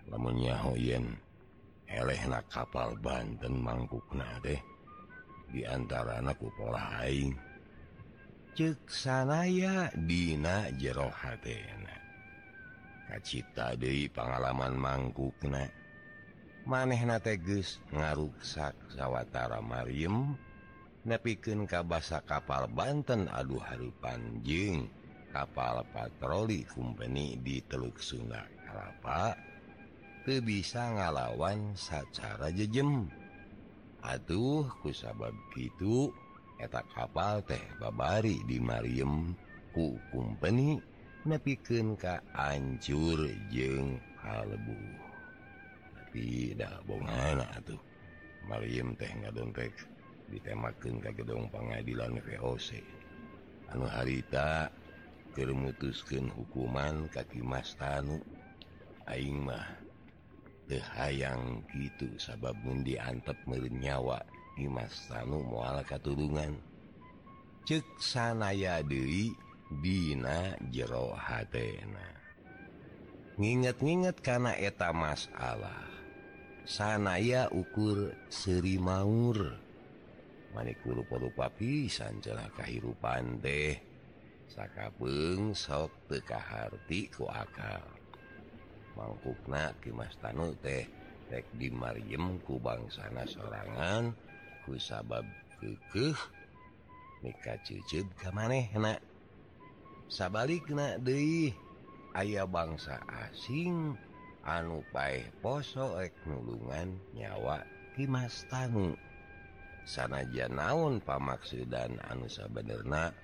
lamunnyahoen 0.08 1.16
eleh 1.88 2.22
na 2.28 2.40
kapal 2.48 2.96
Banten 3.00 3.60
mangkuk 3.60 4.04
na 4.12 4.26
deh 4.44 4.60
diantara 5.52 6.20
anakku 6.20 6.50
pola 6.58 7.04
Aing. 7.04 7.53
sanaya 8.86 9.90
Dina 9.98 10.70
jero 10.78 11.10
kacita 13.10 13.74
Dewi 13.74 14.06
pengalaman 14.06 14.78
mangkuk 14.78 15.34
na 15.50 15.66
manehna 16.62 17.18
teges 17.18 17.82
ngaruksak 17.90 18.78
sawwatara 18.94 19.58
Maryam 19.58 20.38
nepiken 21.02 21.66
kabasa 21.66 22.22
kapal 22.22 22.70
Banten 22.70 23.26
Aduh 23.26 23.58
Harupanjing 23.58 24.86
kapal 25.34 25.82
patroli 25.90 26.62
kumpeni 26.62 27.34
di 27.42 27.58
Teluk 27.66 27.98
Sungai 27.98 28.54
Kelapa 28.62 29.34
ke 30.22 30.38
bisa 30.40 30.94
ngalawan 30.94 31.74
secara 31.74 32.48
jejem. 32.54 33.10
Aduh 34.00 34.70
kusabab 34.80 35.34
gitu 35.52 36.14
etak 36.60 36.86
kapal 36.94 37.42
teh 37.42 37.60
babari 37.82 38.42
di 38.46 38.62
Mariem 38.62 39.34
ku 39.74 39.98
kumpeni 40.14 40.78
nepiken 41.26 41.98
ka 41.98 42.22
ancur 42.34 43.26
jeng 43.50 43.98
halbu 44.22 44.78
tidak 46.14 46.78
bongan 46.86 47.42
tuh 47.66 47.80
Mariem 48.46 48.94
teh 48.94 49.08
nggak 49.08 49.34
dompet 49.34 49.74
ditemaken 50.30 51.02
ke 51.02 51.10
gedong 51.20 51.50
pengadilan 51.50 52.20
VOC 52.22 52.80
anu 53.72 53.86
harita 53.90 54.70
termutuskan 55.34 56.30
hukuman 56.30 57.10
kaki 57.10 57.42
Mas 57.42 57.74
Tanu. 57.74 58.22
Aing 59.04 59.44
mah 59.44 59.84
hayang 60.96 61.60
gitu 61.76 62.08
sabab 62.16 62.56
mundi 62.64 62.96
antep 62.96 63.36
menyawa 63.44 64.24
Dimas 64.54 65.10
Tanu 65.10 65.42
muaala 65.42 65.82
katulungan 65.82 66.54
ceksanaya 67.66 68.86
Dewi 68.86 69.34
Dina 69.82 70.54
jero 70.70 71.10
hatna 71.18 72.06
nginget-nginget 73.34 74.22
karena 74.22 74.54
eta 74.54 74.94
masalah 74.94 75.90
sanaya 76.62 77.50
ukur 77.50 78.14
Seri 78.30 78.78
Maur 78.78 79.58
manikku 80.54 80.94
rupa-rupa 81.02 81.50
pisan 81.50 82.22
celah 82.22 82.46
kehidupan 82.54 83.42
deh 83.42 83.74
Sakapeng 84.46 85.50
sok 85.50 86.06
tekahati 86.06 87.10
ku 87.10 87.26
akal 87.26 87.82
mangkukna 88.94 89.74
Dimas 89.82 90.14
Tanu 90.22 90.54
teh 90.62 90.86
tek 91.26 91.50
di 91.58 91.74
Maryem 91.74 92.38
ku 92.46 92.62
bangsana 92.62 93.26
sorangan 93.26 94.14
dan 94.14 94.33
ku 94.64 94.80
sabab 94.80 95.24
kekeh. 95.60 96.16
Mika 97.24 97.56
cucu 97.64 98.04
ke 98.20 98.28
maneh 98.36 98.68
sabalikna 98.72 99.00
sabalik 100.12 100.68
na 100.68 101.00
bangsa 102.44 103.00
asing 103.08 103.96
anu 104.44 104.84
paeh 104.92 105.24
poso 105.40 105.96
ek 105.96 106.12
nulungan 106.28 107.00
nyawa 107.16 107.64
Kimas 107.96 108.44
tanggung 108.52 108.92
sanaja 109.88 110.52
naon 110.52 111.00
pamaksudan 111.00 111.96
anu 112.12 112.28
sabenerna 112.28 113.14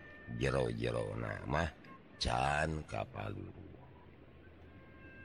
jero-jero 0.41 1.13
mah 1.45 1.69
can 2.17 2.81
kapal 2.89 3.37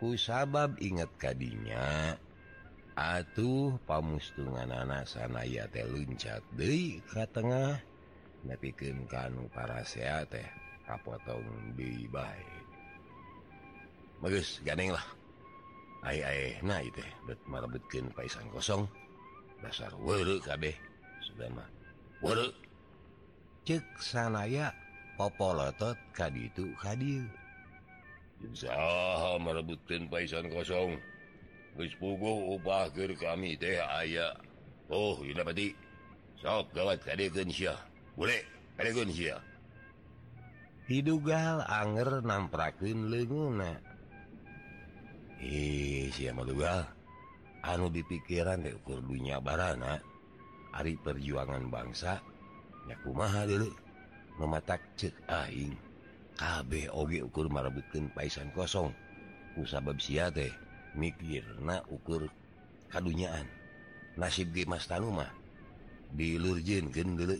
ku 0.01 0.19
sabab 0.19 0.75
ingat 0.83 1.11
tadinya 1.15 2.17
Atuh 2.95 3.75
pamustungan 3.83 4.71
anak 4.71 5.03
sanaya 5.03 5.67
teh 5.67 5.83
luncat 5.83 6.39
De 6.55 7.03
ke 7.03 7.27
tengah. 7.35 7.75
Nepikirkan 8.47 9.51
para 9.51 9.83
sehat 9.83 10.31
teh 10.31 10.47
kapotong 10.85 11.73
di 11.73 12.05
baik 12.13 12.65
bagus 14.21 14.61
ganenglah 14.61 15.03
nah 16.61 16.81
itubetkin 16.85 18.05
Paisan 18.13 18.45
kosong. 18.53 18.85
Dasar 19.57 19.89
kabeh 20.45 20.77
sudah 21.25 21.49
cek 23.65 23.81
sanaya 23.97 24.69
popolotot 25.17 25.97
tadi 26.13 26.45
itu 26.45 26.69
hadir 26.77 27.25
merebutkan 29.41 30.05
Paisan 30.05 30.45
kosong. 30.53 31.01
Gespugu 31.75 32.55
ubahkir 32.55 33.11
kami 33.19 33.59
teh 33.59 33.79
aya 33.83 34.31
Oh 34.87 35.19
sok 36.39 36.71
gawat 36.71 37.03
boleh 38.15 38.41
Hidugal 40.85 41.57
Anger 41.65 42.21
namprakin 42.21 43.09
leguna 43.09 43.75
siapagal 46.15 46.87
anu 47.65 47.91
dipikiran 47.91 48.63
deukur 48.63 49.03
dunya 49.03 49.41
Barana. 49.43 49.99
Ari 50.75 50.99
perjuangan 50.99 51.71
bangsa 51.71 52.19
nyaku 52.87 53.15
maha 53.15 53.47
dulu 53.47 53.71
mematak 54.39 54.83
cek 54.99 55.15
aing. 55.27 55.75
KB 56.35 56.91
oge 56.91 57.23
ukur 57.23 57.47
marabutin 57.47 58.11
paisan 58.11 58.51
kosong. 58.51 58.91
Usabab 59.55 60.03
siate 60.03 60.51
mikirna 60.95 61.83
ukur 61.91 62.25
kadunyaan. 62.89 63.45
Nasib 64.15 64.55
Mas 64.63 64.87
Tanumah 64.87 65.27
dilurjeunkeun 66.15 67.19
dulu 67.19 67.37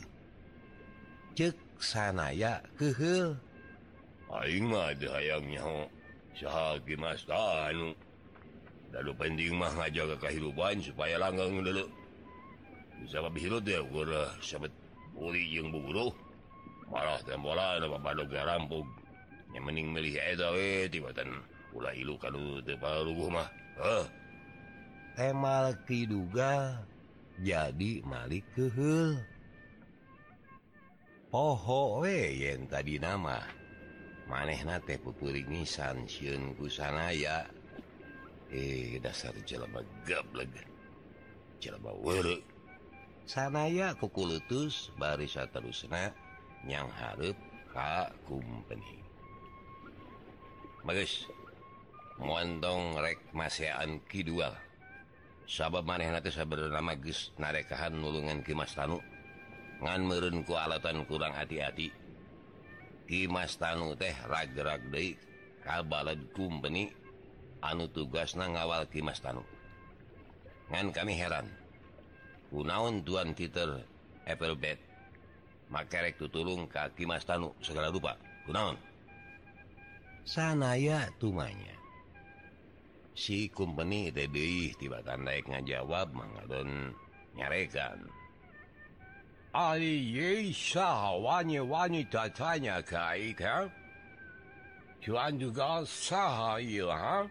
cek 1.40 1.56
sanaya 1.80 2.60
kehel. 2.76 3.40
Aing 4.28 4.68
mah 4.68 4.92
ada 4.92 5.16
hayang 5.16 5.48
nyaho 5.48 5.88
hayangnya 6.36 6.96
Mas 7.00 7.24
Tanu 7.24 7.96
lalu 8.92 9.12
penting 9.16 9.56
mah 9.56 9.72
ngajaga 9.76 10.16
kehidupan 10.20 10.80
supaya 10.80 11.20
langgang 11.20 11.64
dulu 11.64 11.88
bisa 13.04 13.20
hidup 13.36 13.60
deh 13.68 13.80
ukur 13.84 14.08
eh, 14.08 14.32
sebet 14.40 14.72
puli 15.12 15.52
jeung 15.52 15.72
buburuh 15.72 16.12
malah 16.88 17.20
tembola 17.28 17.76
ada 17.76 17.92
bapak 17.92 18.24
garampu 18.32 18.88
yang 19.52 19.68
mending 19.68 19.92
milih 19.92 20.16
eta 20.16 20.48
we 20.56 20.88
eh, 20.88 20.92
tibatan 20.92 21.28
lu 21.76 23.28
mah 23.28 23.50
eh. 23.84 24.06
temal 25.16 25.76
diduga 25.84 26.80
jadi 27.44 28.00
Malik 28.08 28.48
kehel 28.56 29.20
poho 31.28 32.08
yen 32.08 32.64
tadi 32.72 32.96
nama. 32.96 33.44
Maneh 34.26 34.58
teh 34.88 34.98
pupuringisan 34.98 36.10
siun 36.10 36.58
kusana 36.58 37.14
ya 37.14 37.46
eh 38.50 38.98
dasar 38.98 39.36
jelema 39.46 39.86
gableg 40.02 40.50
jelema 41.62 41.94
weruk 42.02 42.42
sanaya 43.30 43.94
kukulutus 43.98 44.90
barisa 44.98 45.46
terusna 45.54 46.10
yang 46.66 46.90
harap 46.90 47.38
ka 47.70 48.10
kumpeni 48.26 49.06
bagus. 50.82 51.30
mondong 52.22 53.00
rek 53.02 53.20
masaan 53.36 54.04
Kidul 54.08 54.44
sabab 55.46 55.86
maneh 55.86 56.10
bernama 56.48 56.96
Gus 56.98 57.36
narekahan 57.38 57.94
nulungan 57.94 58.42
Kimas 58.42 58.74
Tanu. 58.74 58.98
Ngan 59.84 60.02
merunku 60.08 60.56
alatan 60.56 61.04
kurang 61.04 61.36
hati-hati. 61.36 61.92
Kimas 63.06 63.60
Tanu 63.60 63.94
teh 63.94 64.16
rag-rag 64.26 64.82
De 64.90 65.14
kabalad 65.62 66.22
kumpeni 66.32 66.90
anu 67.62 67.86
tugas 67.92 68.34
na 68.40 68.50
ngawal 68.50 68.88
Kimas 68.88 69.22
Tanu. 69.22 69.44
Ngan 70.72 70.90
kami 70.96 71.14
heran 71.14 71.46
kunaon 72.50 73.04
Tuan 73.04 73.36
Titer 73.36 73.84
Applebed 74.26 74.80
makarek 75.70 76.18
tutulung 76.18 76.70
kaki 76.70 77.06
Mas 77.10 77.26
Tanu 77.26 77.54
segala 77.62 77.90
lupa 77.90 78.18
kunaon 78.46 78.78
sanaya 80.26 81.10
tumanya 81.18 81.74
si 83.16 83.48
company 83.48 84.12
TD 84.12 84.38
tibakan 84.76 85.24
naik 85.24 85.48
ngajawab 85.48 86.12
mengadun 86.12 86.92
nyarekan. 87.40 88.04
Sahwanya 90.52 91.64
wanita 91.64 92.28
tanya 92.36 92.84
kait 92.84 93.40
ha? 93.40 93.72
Cuan 95.00 95.40
juga 95.40 95.88
sah 95.88 96.60
ha? 96.60 97.24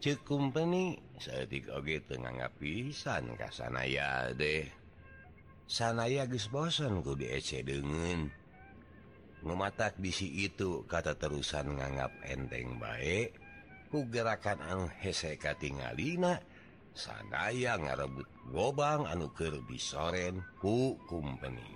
Cek 0.00 0.20
company 0.24 1.00
setik 1.16 1.68
oge 1.72 2.04
tengah 2.04 2.32
ngapisan 2.32 3.36
kasanaya 3.40 4.32
deh. 4.36 4.68
Sanaya 5.64 6.28
geus 6.28 6.48
bosan 6.52 7.00
ku 7.00 7.16
diece 7.16 7.64
dengen 7.64 8.28
mematak 9.40 9.96
disi 9.96 10.44
itu 10.44 10.84
kata 10.84 11.16
terusan 11.16 11.80
nganggap 11.80 12.12
enteng 12.28 12.76
baik 12.76 13.32
gerakan 13.90 14.62
anu 14.62 14.86
heseka 15.02 15.58
tingalina 15.58 16.38
sanaya 16.94 17.74
ngarebut 17.74 18.28
gobang 18.54 19.06
anu 19.10 19.30
keur 19.34 19.58
bisoren 19.66 20.38
ku 20.62 20.94
company 21.10 21.66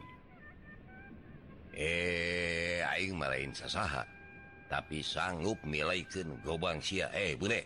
eh 1.74 2.86
Aing 2.86 3.18
marahin 3.18 3.50
sasaha 3.50 4.06
tapi 4.70 5.04
sanggup 5.04 5.60
milaikeun 5.62 6.40
gobang 6.42 6.80
sia. 6.80 7.06
Eh 7.14 7.36
bude. 7.38 7.62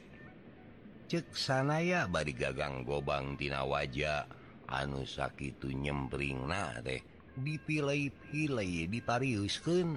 Cek 1.09 1.33
sanaya 1.33 2.05
bari 2.05 2.37
gagang 2.37 2.85
gobang 2.85 3.33
tina 3.41 3.65
wajah 3.65 4.29
anu 4.69 5.09
sakitu 5.09 5.73
nyembring 5.73 6.45
na 6.45 6.77
deh 6.85 7.01
dipilai-pilai 7.41 8.85
dipariuskeun 8.93 9.97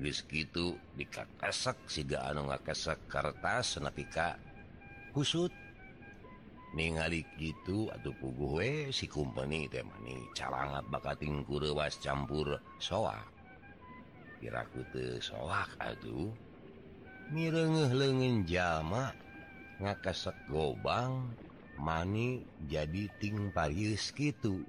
geus 0.00 0.24
kitu 0.24 0.80
dikakesek 0.96 1.76
siga 1.84 2.32
anu 2.32 2.48
ngakesek 2.48 3.04
kertas 3.04 3.76
napika 3.84 4.40
kusut 5.12 5.52
ningali 6.72 7.26
gitu 7.36 7.90
atau 7.92 8.14
pugu 8.16 8.48
we 8.62 8.72
si 8.94 9.10
kumpeni 9.10 9.68
teh 9.68 9.84
mani 9.84 10.16
calangat 10.32 10.86
bakating 10.88 11.42
kurewas 11.44 11.98
campur 12.00 12.56
soak. 12.80 13.28
Kiraku 14.40 14.80
teu 14.88 15.20
soak 15.20 15.76
aduh 15.76 16.32
mirengeh 17.34 17.92
leungeun 17.92 18.48
jalma 18.48 19.12
ngakesek 19.82 20.34
gobang 20.48 21.36
mani 21.76 22.40
jadi 22.70 23.04
ting 23.20 23.52
parius 23.52 24.16
gitu 24.16 24.64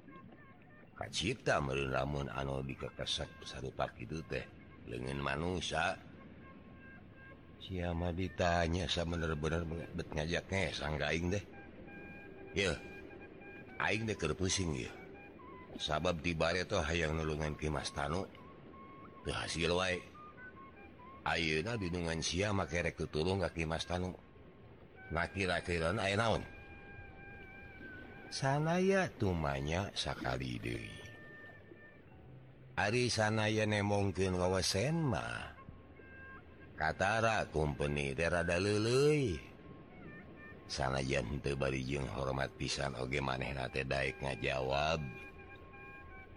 kacipta 0.92 1.56
meureun 1.62 1.94
lamun 1.94 2.28
anu 2.34 2.60
dikekesek 2.66 3.30
sarupa 3.48 3.88
gitu 3.96 4.20
teh. 4.28 4.44
lengan 4.90 5.20
manusia. 5.22 5.98
Siapa 7.62 8.10
ditanya 8.14 8.90
sama 8.90 9.18
bener-bener 9.18 9.62
ngajaknya 9.94 10.74
sanging 10.74 11.34
deh. 11.34 11.44
Aing 13.82 14.06
de 14.06 14.14
pusing 14.34 14.74
ya. 14.78 14.90
Sabab 15.80 16.20
dibar 16.20 16.54
itu 16.54 16.76
hayang 16.78 17.16
nulungan 17.16 17.56
Kimas 17.56 17.90
Tanu. 17.90 18.28
Berhasil 19.24 19.72
wae. 19.72 19.98
Ayeuna 21.22 21.78
dinungan 21.78 22.18
sia 22.18 22.50
make 22.50 22.82
rek 22.82 22.98
tutulung 22.98 23.40
kaki 23.46 23.62
Mas 23.62 23.86
Tanu? 23.86 24.10
Nah 25.14 25.30
kira-kira 25.30 25.94
naon? 25.94 26.42
Sanaya 28.32 29.06
tumanya 29.20 29.86
sakali 29.94 30.58
deui. 30.58 31.01
Ari 32.72 33.12
sana 33.12 33.52
yene 33.52 33.84
mungkin 33.84 34.32
wawasen 34.32 35.12
mah 35.12 35.52
Katara 36.72 37.44
kumpeni 37.52 38.16
derada 38.16 38.56
lele 38.56 39.36
sana 40.72 41.04
jam 41.04 41.36
tebarijeng 41.44 42.08
hormat 42.16 42.48
pisan 42.56 42.96
oge 42.96 43.20
maneh 43.20 43.52
nate 43.52 43.84
Daik 43.84 44.16
ngajawab. 44.24 45.04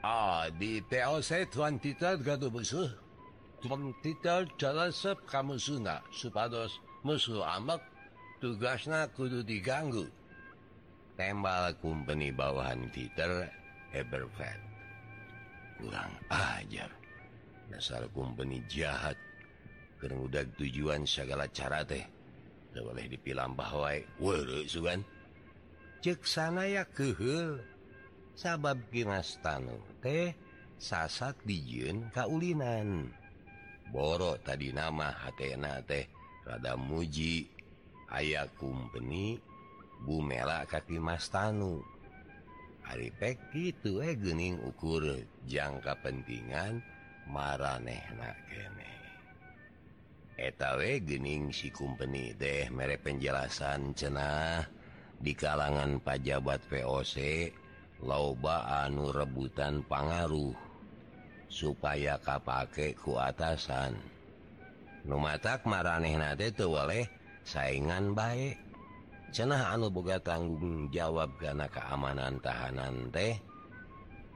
Ah 0.03 0.51
di 0.51 0.83
TOC 0.83 1.47
tuan 1.55 1.79
titel 1.79 2.19
gaduh 2.19 2.51
besuh 2.51 2.91
Tuan 3.63 3.95
titel 4.03 4.43
jalan 4.59 4.91
sep 4.91 5.15
kamu 5.23 5.55
suna 5.55 6.03
Supados 6.11 6.83
musuh 7.07 7.47
amak 7.47 7.79
tugasna 8.43 9.07
kudu 9.15 9.39
diganggu. 9.39 10.03
Tembal 11.15 11.71
kumpeni 11.79 12.35
bawahan 12.35 12.91
Peter 12.91 13.47
Eberfeld 13.95 14.74
kurang 15.79 16.13
ajar. 16.29 16.91
Dasar 17.71 18.05
kumpeni 18.13 18.61
jahat. 18.69 19.17
Kemudadak 19.99 20.53
tujuan 20.59 21.07
segala 21.07 21.49
cara 21.49 21.81
teh. 21.81 22.03
Boleh 22.75 23.07
dipilam 23.07 23.55
cek 26.05 26.21
sana 26.21 26.69
ya 26.69 26.85
kehel. 26.85 27.57
Sabab 28.35 28.77
Kimastanuh 28.91 29.81
teh 30.03 30.35
sasat 30.77 31.39
dijun 31.47 32.11
Kaulinan. 32.13 33.09
Boro 33.89 34.37
tadi 34.37 34.69
nama 34.75 35.09
hatena 35.09 35.81
teh 35.81 36.05
rada 36.45 36.77
muji. 36.77 37.49
Aya 38.11 38.45
kumpeni 38.59 39.41
Bumela 40.05 40.61
kaki 40.69 41.01
Mastanu 41.01 41.81
Aripek 42.91 43.39
gitu 43.49 44.01
eh 44.05 44.13
gening 44.13 44.61
ukur 44.61 45.03
jangka 45.49 45.97
pentingan 46.03 46.83
maraneh 47.25 48.05
nakene 48.13 48.93
etawe 50.35 50.91
gening 51.01 51.49
company 51.71 52.35
deh 52.35 52.67
mere 52.67 52.99
penjelasan 52.99 53.95
cenah 53.95 54.67
di 55.15 55.31
kalangan 55.31 56.03
pajabat 56.03 56.59
VOC 56.67 57.15
loba 58.03 58.83
anu 58.83 59.15
rebutan 59.15 59.79
pangaruh 59.87 60.51
supaya 61.47 62.19
kapake 62.19 62.97
ku 62.99 63.15
atasan. 63.15 63.95
Numatak 65.05 65.63
maraneh 65.69 66.17
nate 66.17 66.51
tewaleh 66.51 67.07
saingan 67.45 68.17
baik 68.17 68.57
cenah 69.33 69.73
anu 69.73 69.93
boga 69.93 70.19
tanggung 70.19 70.89
jawab 70.93 71.33
karena 71.39 71.65
keamanan 71.71 72.37
tahanan 72.43 73.09
teh 73.09 73.37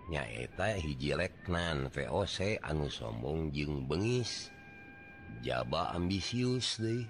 nyaeta 0.10 0.78
hiji 0.82 1.14
leknan 1.14 1.92
VOC 1.94 2.58
anu 2.66 2.90
sombong 2.90 3.54
jeung 3.54 3.86
bengis. 3.86 4.50
Jaba 5.46 5.94
ambisius 5.94 6.82
deh 6.82 7.06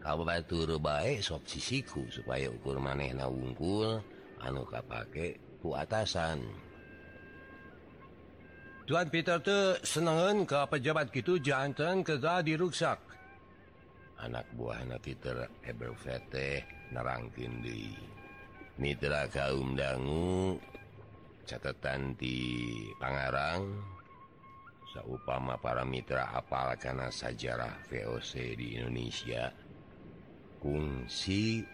kabatur 0.00 0.80
baik 0.80 1.20
sok 1.20 1.44
sisiku 1.44 2.00
supaya 2.08 2.48
ukur 2.48 2.80
maneh 2.80 3.12
na 3.12 3.28
wungkul 3.28 4.00
anu 4.40 4.64
kapake 4.64 5.36
ku 5.60 5.76
atasan. 5.76 6.40
Tuan 8.88 9.12
Peter 9.12 9.36
tuh 9.44 9.76
senengen 9.84 10.48
ke 10.48 10.56
pejabat 10.72 11.12
gitu 11.12 11.36
jantan 11.36 12.00
kerja 12.00 12.40
diruksak. 12.40 12.96
anak 14.22 14.46
buah 14.58 14.82
Twitter 14.98 15.46
VT 15.66 16.34
nerangkin 16.90 17.62
di 17.62 17.94
Mitra 18.78 19.26
kaum 19.26 19.74
dangu 19.74 20.54
catatan 21.42 22.14
di 22.14 22.38
Pangarang 22.98 23.66
seupama 24.94 25.58
para 25.58 25.82
mitra 25.82 26.30
apal 26.32 26.78
karena 26.80 27.10
sajarah 27.10 27.82
VOC 27.90 28.56
di 28.56 28.78
Indonesia 28.78 29.50
kungsi 30.62 31.66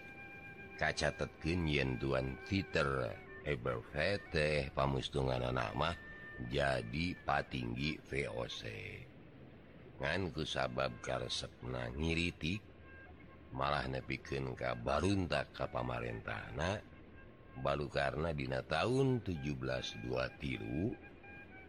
kacatatkin 0.80 1.68
yen 1.68 2.00
tuan 2.00 2.40
Twitter 2.48 3.12
VT 3.44 4.34
pamustungan 4.72 5.44
anak 5.44 5.76
mah 5.76 5.94
jadi 6.48 7.14
patinggi 7.22 8.00
VOC. 8.00 8.62
nganku 10.00 10.42
sabab 10.42 10.90
karesepna 11.02 11.90
ngiritik 11.94 12.62
malah 13.54 13.86
nepiken 13.86 14.58
ka 14.58 14.74
baruntak 14.74 15.54
ka 15.54 15.70
pamarentahna. 15.70 16.82
Baru 17.54 17.86
karena 17.86 18.34
dina 18.34 18.66
tahun 18.66 19.22
17 19.22 20.02
dua 20.02 20.26
tiru 20.42 20.90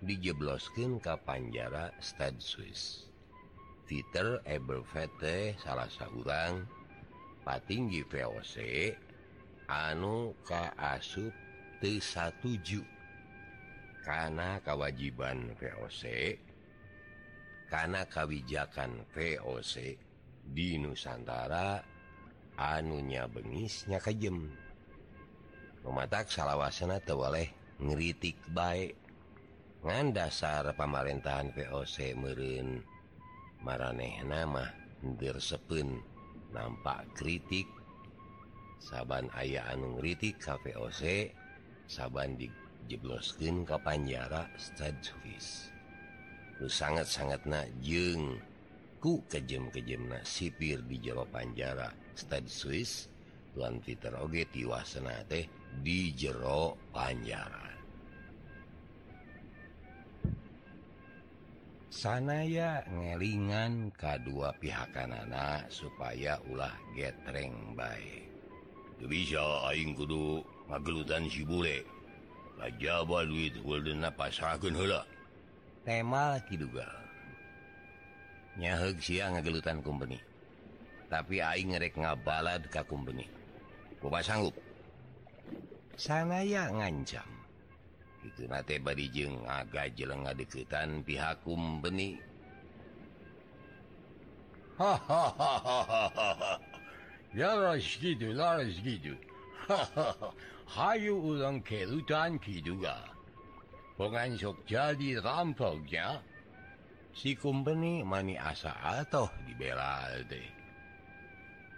dijeblosken 0.01 0.97
ka 0.97 1.13
Panjara 1.21 1.93
Stad 2.01 2.41
Swiss 2.41 3.05
Peter 3.85 4.41
Ebelvete 4.49 5.53
salah 5.61 5.85
seorang 5.85 6.65
patinggi 7.45 8.01
VOC 8.01 8.57
anu 9.69 10.33
kaasup 10.41 11.29
T17 11.77 12.81
karena 14.01 14.57
kewajiban 14.65 15.53
VOC 15.53 16.01
karena 17.67 18.06
kebijakan 18.06 19.06
VOC 19.13 19.97
di 20.45 20.78
Nusantara 20.78 21.82
anunya 22.56 23.25
bengisnya 23.25 23.99
kejem 23.99 24.54
mematak 25.84 26.30
salahwasana 26.30 27.01
tewaleh 27.01 27.51
ngeritik 27.82 28.39
baik 28.54 28.95
ngan 29.86 30.17
dasar 30.17 30.65
pemerintahan 30.73 31.54
VOC 31.54 32.17
merin 32.17 32.82
maraneh 33.62 34.21
nama 34.25 34.65
dersepun 35.01 36.01
nampak 36.49 37.06
kritik. 37.13 37.69
Saban 38.82 39.30
aya 39.34 39.65
anu 39.69 39.97
ngeritik 39.97 40.38
KVOC 40.41 41.34
saban 41.89 42.38
dijebloskin 42.38 43.65
ke 43.65 43.78
Panjara 43.82 44.45
Stadvis. 44.58 45.74
sangat-sangat 46.63 47.43
jeung 47.83 48.39
ku 49.03 49.19
kejem-kejemna 49.27 50.23
sipir 50.23 50.79
di 50.87 50.97
jero 51.03 51.27
Panjara 51.27 51.91
Stad 52.15 52.47
Swiss 52.47 53.11
Tuan 53.51 53.83
Peter 53.83 54.15
Oge 54.15 54.47
tiwasana 54.47 55.19
teh 55.27 55.43
di 55.83 56.15
jero 56.15 56.79
Panjara 56.95 57.75
sanaya 61.91 62.83
ngelingan 62.87 63.91
kedua 63.95 64.55
pihak 64.55 64.95
kanana 64.95 65.63
supaya 65.67 66.39
ulah 66.47 66.75
getreng 66.95 67.75
baik 67.75 68.25
bisa 69.03 69.67
Aing 69.67 69.91
Kudu 69.91 70.39
ngagelutan 70.71 71.27
si 71.27 71.43
bule. 71.43 71.83
Rajaba 72.55 73.27
duit 73.27 73.59
Waldenna 73.67 74.07
pasakan 74.15 74.71
heula. 74.71 75.03
tema 75.85 76.41
siang 78.57 78.97
sianggelutan 78.97 79.85
kumbeni, 79.85 80.17
tapi 81.07 81.45
Aing 81.45 81.77
ngerek 81.77 82.01
ngabalad 82.01 82.65
ka 82.73 82.81
kumbeni. 82.81 83.29
Kupas 84.01 84.25
sanggup. 84.25 84.57
Sanaya 85.95 86.73
ngancam. 86.73 87.29
Itu 88.25 88.49
nate 88.49 88.81
badijeng 88.81 89.45
agak 89.45 89.93
jeleng 89.93 90.25
deketan 90.33 91.05
pihak 91.05 91.37
kumbeni. 91.45 92.17
Hahaha 94.75 96.59
Yaras 97.35 97.99
gitu, 97.99 98.31
ya, 98.31 98.35
laras 98.35 98.79
gitu. 98.79 99.15
Hayu 100.71 101.19
ulang 101.19 101.59
kelutan 101.63 102.39
kiduga. 102.39 103.14
Bongan 103.95 104.36
jadi 104.67 105.10
rampoknya 105.23 106.19
si 107.15 107.39
company 107.39 108.03
mani 108.03 108.36
asa 108.36 108.75
atau 108.75 109.31
dibela 109.47 110.12
deh 110.27 110.51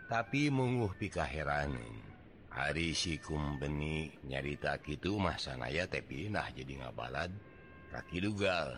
tapi 0.08 0.48
menguh 0.50 0.98
pika 0.98 1.28
heranin 1.28 2.08
hari 2.58 2.98
si 2.98 3.22
kumpeni 3.22 4.10
nyarita 4.26 4.82
gitu 4.82 5.22
masanaya 5.22 5.86
tapi 5.86 6.26
nah 6.32 6.50
jadi 6.50 6.82
ngabalad. 6.82 7.30
Kaki 7.94 8.18
dugal. 8.20 8.74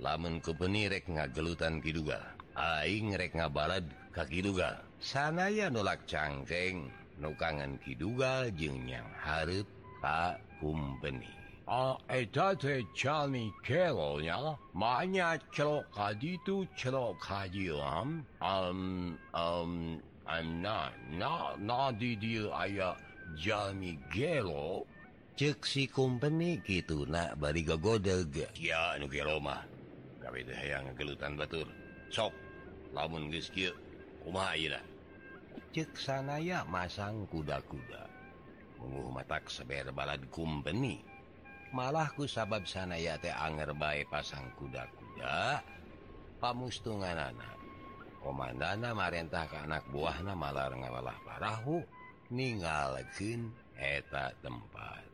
Lamun 0.00 0.42
kumpeni 0.42 0.90
rek 0.90 1.06
ngagelutan 1.06 1.78
kidugal 1.84 2.24
aing 2.56 3.14
rek 3.14 3.36
ngabalad 3.38 3.86
kaki 4.10 4.42
dugal. 4.42 4.82
Sanaya 4.98 5.70
nolak 5.70 6.04
cangkeng. 6.10 6.90
Nukangan 7.20 7.76
kidugal 7.84 8.48
jeung 8.56 8.88
yang 8.88 9.06
hareup 9.20 9.68
ka 10.00 10.40
kumpeni. 10.58 11.39
a 11.70 11.94
etate 12.10 12.82
Čalnikelonja 12.98 14.58
manja 14.74 15.38
črokaditu 15.54 16.66
črokadilam, 16.74 18.26
um, 18.42 19.16
um, 19.30 19.34
um 19.34 20.02
I'm 20.26 20.62
not, 20.62 20.94
not, 21.10 21.58
not 21.62 21.98
didil 21.98 22.50
ayah 22.54 22.94
Jalmigelo 23.38 24.86
cek 25.38 25.66
si 25.66 25.86
company 25.90 26.62
gitu 26.62 27.06
nak 27.06 27.38
bari 27.38 27.66
gogodel 27.66 28.26
ya 28.54 28.94
nu 28.98 29.10
mah 29.42 29.62
kami 30.22 30.46
teh 30.46 30.54
hayang 30.54 30.90
gelutan 30.94 31.34
batur. 31.34 31.66
Sok 32.10 32.30
lamun 32.94 33.30
geus 33.30 33.50
kieu 33.50 33.74
kumaha 34.22 34.54
ieu 34.54 34.78
cek 35.74 35.94
sanaya 35.98 36.66
masang 36.66 37.26
kuda-kuda. 37.30 38.06
Menguh 38.78 39.10
matak 39.10 39.50
seber 39.50 39.90
balad 39.90 40.22
company 40.30 41.09
malahku 41.70 42.26
sabab 42.26 42.66
sanaya 42.66 43.14
teh 43.18 43.32
Anger 43.32 43.74
baik 43.74 44.10
pasang 44.10 44.50
kuda-kuda. 44.58 45.62
Pamustungan 46.42 47.16
anak. 47.16 47.58
Komandana 48.20 48.92
marintah 48.92 49.48
ke 49.48 49.56
anak 49.64 49.84
buah 49.88 50.20
nama 50.20 50.68
ngawalah 50.76 51.16
parahu 51.24 51.80
ningalkin 52.28 53.48
eta 53.80 54.36
tempat. 54.44 55.04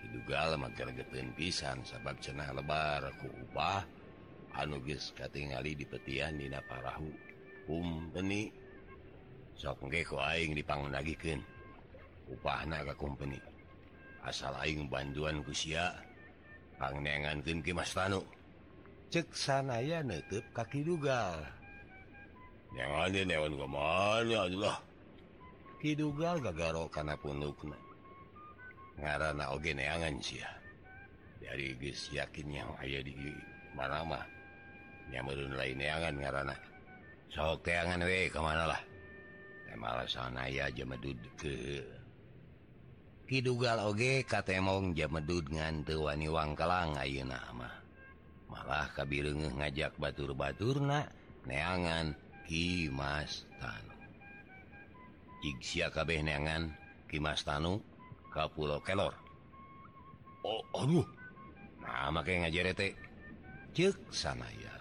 Didugal 0.00 0.54
magargetin 0.56 1.34
pisan 1.34 1.82
sabab 1.82 2.16
cenah 2.22 2.54
lebar 2.54 3.10
ku 3.18 3.26
upah 3.26 3.82
geus 4.86 5.12
katingali 5.14 5.74
di 5.74 5.86
petian 5.86 6.38
Dina 6.38 6.62
parahu. 6.62 7.10
Um 7.70 8.10
sok 9.54 9.78
soknggeko 9.78 10.18
aing 10.18 10.56
dipangun 10.56 10.94
upahna 10.94 11.38
upah 12.30 12.60
naga 12.66 12.94
kumpeni. 12.94 13.59
asal 14.24 14.52
Aing 14.60 14.88
bantuan 14.90 15.40
Guya 15.44 15.92
panengan 16.76 17.40
tim 17.44 17.60
Mas 17.76 17.92
Tanu. 17.92 18.24
Cek 19.10 19.34
sanaya 19.34 20.06
kaki 20.54 20.86
dugal 20.86 21.42
Kidugal 25.80 26.36
gagaro 26.44 26.92
karena 26.92 27.16
punukna 27.16 27.74
ngarana 29.00 29.56
oge 29.56 29.72
neangan 29.72 30.20
sia. 30.20 30.46
Dari 31.40 31.72
geus 31.80 32.12
yakin 32.12 32.52
yang 32.52 32.70
aya 32.76 33.00
di 33.00 33.16
mana 33.72 34.20
nyamerun 35.08 35.56
lainangan 35.56 36.20
ngarana 36.20 36.54
sok 37.32 37.64
teangan 37.64 38.04
we 38.04 38.28
kemana 38.28 38.76
lah. 38.76 38.82
Malah 39.80 40.04
sanaya 40.04 40.68
aja 40.68 40.84
medud 40.84 41.16
ke. 41.40 41.80
dugal 43.38 43.78
oge 43.86 44.26
katemong 44.26 44.98
jamedud 44.98 45.46
nganwani 45.54 46.26
Wangkalang 46.26 46.98
Ayeunamah 46.98 47.70
malah 48.50 48.90
kabireungeuh 48.98 49.54
ngajak 49.54 49.94
batur-baturna 50.02 51.06
neangan 51.46 52.18
Kimas 52.50 53.46
Tanu 53.62 53.94
Iksia 55.46 55.94
kabeh 55.94 56.26
neangan 56.26 56.74
Kimas 57.06 57.46
Tanu 57.46 57.80
ka 58.28 58.44
Pulau 58.52 58.76
Kelor. 58.84 59.16
Oh 60.44 60.60
aduh. 60.76 61.08
Nah 61.80 62.12
make 62.12 62.36
ngajarete. 62.36 62.92
Cek 63.72 63.96
sanaya. 64.12 64.76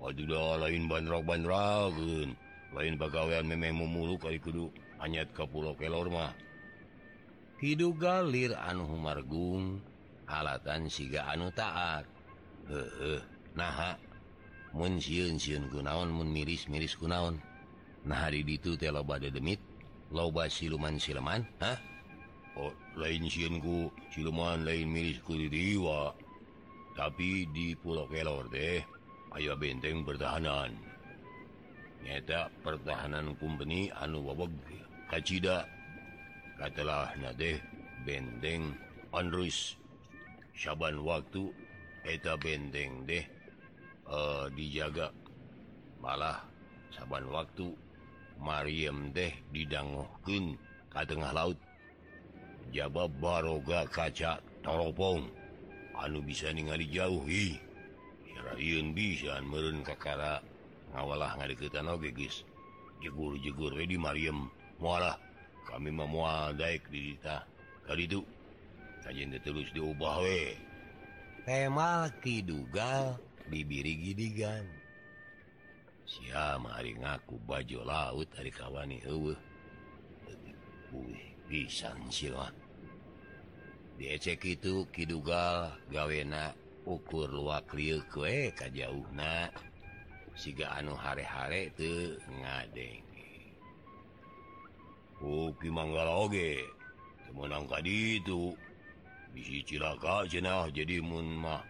Waduh 0.00 0.56
lain 0.56 0.88
bandrok-bandragen 0.88 2.32
lain 2.74 2.94
bagawean 2.98 3.44
memang 3.44 3.84
memulu 3.84 4.16
kali 4.16 4.40
kudu 4.40 4.72
anyat 5.04 5.28
ka 5.36 5.44
Pulau 5.44 5.76
Kelor 5.76 6.08
mah. 6.08 6.32
Kiduga 7.54 8.18
lir 8.26 8.58
anu 8.58 8.82
Humargung 8.90 9.78
alatan 10.26 10.90
siga 10.90 11.30
anu 11.30 11.54
taat. 11.54 12.02
Hehe 12.66 13.22
nah 13.54 13.94
mun 14.74 14.98
siun 14.98 15.38
siun 15.38 15.70
kunaon 15.70 16.10
mun 16.10 16.28
miris 16.34 16.66
miris 16.66 16.98
kunaon. 16.98 17.38
Nah 18.04 18.26
hari 18.26 18.42
itu 18.42 18.74
telo 18.74 19.06
loba 19.06 19.22
demit 19.22 19.62
loba 20.10 20.50
siluman 20.50 20.98
siluman 20.98 21.46
ha 21.62 21.78
oh 22.58 22.74
lain 22.98 23.30
siunku 23.30 23.88
siluman 24.10 24.66
lain 24.66 24.90
miris 24.90 25.22
ku 25.22 25.38
diwa 25.38 26.12
tapi 26.94 27.46
di 27.50 27.74
Pulau 27.74 28.06
Kelor 28.10 28.50
deh 28.50 28.82
ayo 29.38 29.54
benteng 29.54 30.02
pertahanan. 30.02 30.74
Nyata 32.02 32.50
pertahanan 32.66 33.38
company 33.38 33.94
anu 33.94 34.26
wabag 34.26 34.52
kacida. 35.06 35.73
katalah 36.58 37.10
Nadeh 37.18 37.58
bendeng 38.04 38.74
Andrews 39.14 39.78
saban 40.54 41.02
waktu 41.02 41.50
eta 42.06 42.38
bendeng 42.38 43.06
deh 43.08 43.24
uh, 44.06 44.46
dijaga. 44.52 45.10
Malah 45.98 46.44
saban 46.92 47.26
waktu 47.32 47.72
Maryam 48.38 49.10
deh 49.14 49.32
didanguhkin 49.50 50.58
ke 50.90 51.00
tengah 51.06 51.32
laut. 51.32 51.58
Jawab 52.74 53.12
baroga 53.20 53.86
kaca 53.86 54.40
toropong 54.64 55.28
anu 55.94 56.18
bisa 56.24 56.50
ningali 56.50 56.88
jauhi. 56.90 57.60
Syun 58.54 58.94
bisa 58.94 59.40
merun 59.42 59.82
Kakara 59.82 60.38
ngawalah 60.94 61.34
ngadeketan 61.40 61.90
oge 61.90 62.14
guys 62.14 62.46
jegur-jegur 63.02 63.74
di 63.82 63.98
Maryam. 63.98 64.46
Mualah. 64.78 65.18
kami 65.74 65.90
memuadaik 65.90 66.86
di 66.86 67.18
dita 67.18 67.42
kali 67.82 68.06
itu 68.06 68.22
terus 69.42 69.66
diubah 69.74 70.22
we 70.22 70.54
tema 71.42 72.08
Kidugal 72.24 73.20
bibiri 73.52 74.00
Gidigan. 74.00 74.64
Siam 76.08 76.64
hari 76.64 76.96
ngaku 76.96 77.36
baju 77.44 77.84
laut 77.84 78.28
hari 78.32 78.54
kawani 78.54 79.02
pisang 81.44 82.00
siwa 82.08 82.48
ah. 82.48 82.50
diecek 84.00 84.40
itu 84.56 84.88
Kidugal 84.88 85.76
gawena 85.92 86.56
ukur 86.88 87.28
luak 87.28 87.68
kue 88.08 88.54
kajjauh 88.56 89.04
na 89.12 89.52
siga 90.32 90.80
anu 90.80 90.96
hare-hare 90.96 91.68
itu 91.76 92.16
ngadeng. 92.40 93.03
Kimangge 95.58 96.60
menang 97.34 97.66
tadi 97.66 98.22
itu 98.22 98.54
bisi 99.34 99.66
cilaka 99.66 100.22
cenah 100.30 100.70
jadi 100.70 101.02
Mumah 101.02 101.66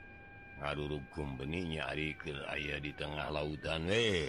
ngarukum 0.61 1.41
benihnya 1.41 1.89
hari 1.89 2.13
ke 2.21 2.35
ayah 2.53 2.77
di 2.83 2.93
tengah 2.93 3.33
lautan 3.33 3.89
eh. 3.89 4.29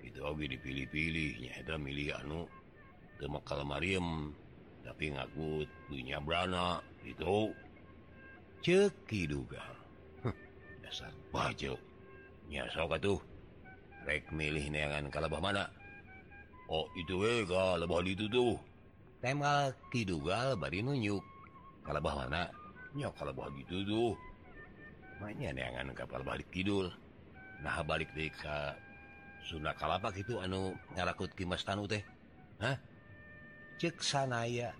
we 0.00 0.08
itu 0.08 0.18
lagi 0.24 0.46
dipilih-pilihnya 0.56 1.62
ada 1.62 1.76
milih 1.76 2.16
anu 2.24 2.48
temakal 3.20 3.60
Maryam 3.62 4.32
tapi 4.82 5.14
ngaku 5.14 5.66
punya 5.86 6.18
beranak 6.18 6.82
itu. 7.06 7.54
Ceki 8.62 9.26
duga. 9.30 9.62
Dasar 10.82 11.10
baju 11.34 11.74
nyasok 12.46 12.94
tuh 13.02 13.18
rek 14.06 14.30
milih 14.34 14.70
neangan 14.70 15.10
kalabah 15.10 15.40
mana 15.40 15.64
Oh 16.72 16.88
itu 16.96 17.20
dituduh 18.00 18.56
tema 19.20 19.68
Kidugal 19.92 20.56
bari 20.56 20.80
nunjuk 20.80 21.20
kalau 21.84 22.00
banyak 22.00 22.48
kalau 23.12 23.36
dituduh 23.60 24.16
banyak 25.20 25.52
neangan 25.52 25.92
kapal 25.92 26.24
balik 26.24 26.48
Kidul 26.48 26.88
nah 27.60 27.84
balik 27.84 28.08
di 28.16 28.32
ka 28.32 28.72
Sunda 29.44 29.76
Kalapa 29.76 30.16
itu 30.16 30.40
anu 30.40 30.72
ngarakut 30.96 31.36
Kimas 31.36 31.60
Tanu 31.60 31.84
teh 31.84 32.00
Hah 32.64 32.80
cek 33.76 34.00
sanaya 34.00 34.72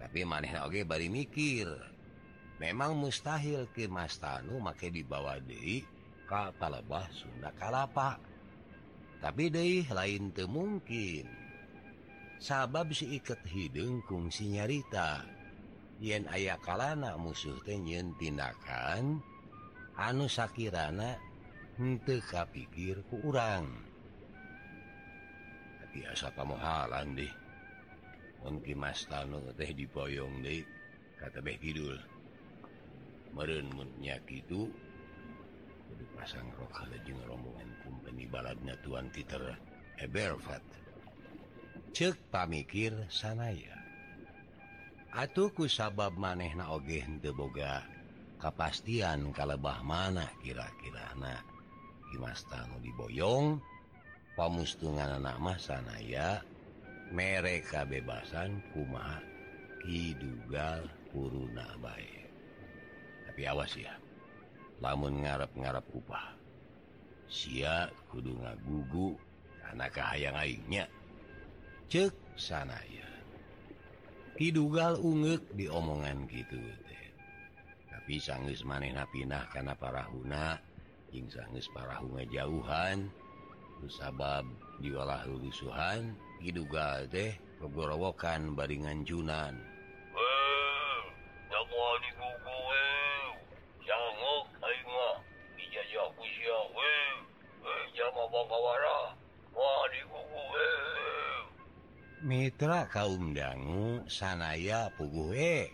tapi 0.00 0.24
maneh 0.24 0.56
oge 0.64 0.80
bari 0.88 1.12
mikir 1.12 1.68
memang 2.56 2.96
mustahil 2.96 3.68
Kimas 3.76 4.16
Tanu 4.16 4.64
make 4.64 4.88
dibawa 4.88 5.36
Dewi 5.44 5.84
ka 6.24 6.56
Palebah 6.56 7.04
Sunda 7.12 7.52
Kalapa. 7.52 8.31
tapi 9.22 9.54
deh 9.54 9.86
lain 9.86 10.34
tuh 10.34 10.50
mungkin. 10.50 11.30
Sabab 12.42 12.90
si 12.90 13.22
iket 13.22 13.38
hidung 13.46 14.02
fungsi 14.02 14.50
nyarita. 14.50 15.22
Yen 16.02 16.26
aya 16.26 16.58
kalana 16.58 17.14
musuh 17.14 17.54
tenyen 17.62 18.10
tindakan 18.18 19.22
anu 19.94 20.26
Shakirana 20.26 21.14
enteka 21.78 22.50
pikir 22.50 23.06
ku 23.06 23.22
urang. 23.22 23.70
Biasa 25.92 26.34
kamu 26.34 26.56
halan 26.56 27.14
deh. 27.14 27.32
Mungkin 28.42 28.80
Mas 28.80 29.06
Tanu 29.06 29.38
teh 29.54 29.70
dipoyong 29.70 30.40
deh 30.42 30.64
kata 31.20 31.38
Beh 31.44 31.60
Kidul. 31.60 32.00
Merenmutnya 33.36 34.18
gitu 34.26 34.72
pasang 36.16 36.48
rombongan 37.26 37.70
kumpeni 37.82 38.28
baladnya 38.30 38.78
Tuhan 38.80 39.10
Peter 39.10 39.42
Eberfat. 40.00 40.64
Cek 41.92 42.32
pamikir 42.32 42.96
sanaya. 43.12 43.76
Atuhku 45.12 45.68
sabab 45.68 46.16
maneh 46.16 46.56
naoge 46.56 47.04
deboga 47.20 47.84
kapastian 48.42 49.30
kalebah 49.30 49.86
mana 49.86 50.26
kira-kira 50.42 51.14
anak 51.14 51.46
Imastanu 52.10 52.82
diboyong 52.82 53.62
pamustungan 54.34 55.22
anak 55.22 55.38
mah 55.38 55.58
sanaya 55.62 56.42
mereka 57.14 57.86
bebasan 57.86 58.58
kuma 58.74 59.22
Kidugal 59.78 60.90
kuruna 61.14 61.78
baik 61.78 62.26
tapi 63.30 63.46
awas 63.46 63.78
ya 63.78 64.01
lamun 64.82 65.22
ngarap-garap 65.22 65.86
upah. 65.94 66.34
Sia 67.30 67.88
kudu 68.10 68.34
ngagugu 68.42 69.14
karena 69.62 69.86
kahayang 69.88 70.36
lainnya 70.36 70.84
cek 71.86 72.12
sana 72.34 72.76
ya. 72.90 73.08
Kidugal 74.34 74.98
ungek 74.98 75.46
diomongan 75.54 76.26
gitu 76.26 76.58
teh. 76.58 77.06
Tapi 77.88 78.18
sangis 78.18 78.66
manehna 78.66 79.06
pinah 79.08 79.46
karena 79.54 79.72
parahuna 79.78 80.58
jing 81.14 81.30
sangis 81.30 81.70
parahunga 81.70 82.26
jauhan 82.26 83.06
sabab 83.86 84.46
diolah 84.78 85.22
lulusuhan 85.26 86.14
Kidugal 86.42 87.06
teh. 87.06 87.38
Kegorowokan 87.62 88.58
baringan 88.58 89.06
Junan 89.06 89.54
eh, 90.18 91.02
Bawara 98.52 99.16
Mitra 102.20 102.84
kaum 102.92 103.32
dangu 103.32 104.04
sanaya 104.12 104.92
pugue 104.92 105.40
eh. 105.40 105.72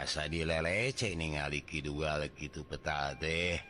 asa 0.00 0.24
dilelece 0.24 1.12
ningali 1.12 1.60
kidugal 1.68 2.24
gitu 2.32 2.64
peta 2.64 3.12
teh. 3.20 3.60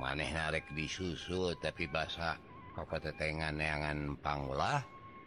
Maneh 0.00 0.32
narek 0.32 0.64
disusul 0.72 1.60
tapi 1.60 1.84
basa 1.92 2.40
koko 2.72 2.96
tetengan 3.04 3.60
neangan 3.60 4.16
pangulah 4.24 4.80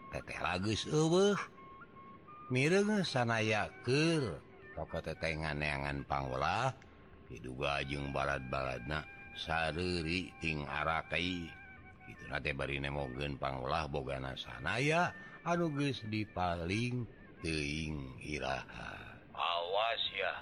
teteh 0.09 0.41
lagus 0.41 0.89
eueuh. 0.89 1.37
Mireng 2.49 3.05
sanaya 3.05 3.69
keur 3.85 4.41
toko 4.73 4.97
tetengan 4.97 5.61
neangan 5.61 6.01
panglah 6.09 6.73
kidugal 7.29 7.85
jeung 7.85 8.09
balad-baladna 8.09 9.05
saririting 9.37 10.65
arakai 10.65 11.58
gitu 12.09 12.23
nate 12.27 12.51
bari 12.57 12.81
nemogeun 12.81 13.37
pangulah 13.37 13.85
bogana 13.85 14.33
sanaya 14.33 15.13
anu 15.45 15.69
geus 15.77 16.01
dipaling 16.09 17.05
teuing 17.45 18.17
iraha 18.25 19.09
Awas 19.39 20.03
ya. 20.11 20.33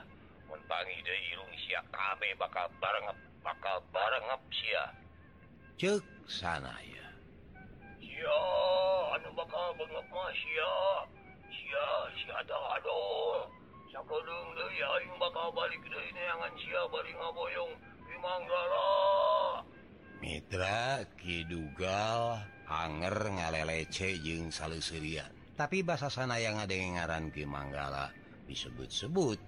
Mun 0.50 0.58
pangi 0.66 0.98
deui 1.06 1.22
irung 1.30 1.54
sia 1.62 1.86
kame 1.94 2.34
bakal 2.42 2.66
barengep 2.82 3.18
bakal 3.46 3.78
barengep 3.94 4.42
sia. 4.50 4.86
cek 5.78 6.02
sanaya 6.26 7.08
Sia 8.02 8.42
anu 9.14 9.30
bakal 9.38 9.78
bengep 9.78 10.08
mah 10.10 10.32
sia. 10.34 10.74
Sia 11.54 11.86
sia 12.18 12.34
ada 12.42 12.58
ado. 12.82 13.02
Sakedeung 13.94 14.50
deui 14.58 14.82
aing 14.82 15.14
bakal 15.22 15.54
balik 15.54 15.84
deui 15.86 16.10
neangan 16.18 16.54
sia 16.58 16.82
bari 16.90 17.14
ngaboyong 17.14 17.74
di 18.10 18.16
Manggala. 18.18 18.90
Mitra 20.18 21.06
Kidugal 21.18 22.42
Anger 22.68 23.32
ngalelece 23.32 24.20
jeung 24.20 24.52
saleuseurian 24.52 25.38
tapi 25.58 25.82
bahasa 25.82 26.14
sana 26.14 26.38
yang 26.38 26.62
ada 26.62 26.70
yang 26.70 27.02
ngaran 27.02 27.34
ke 27.34 27.42
Manggala 27.42 28.14
disebut-sebut. 28.46 29.42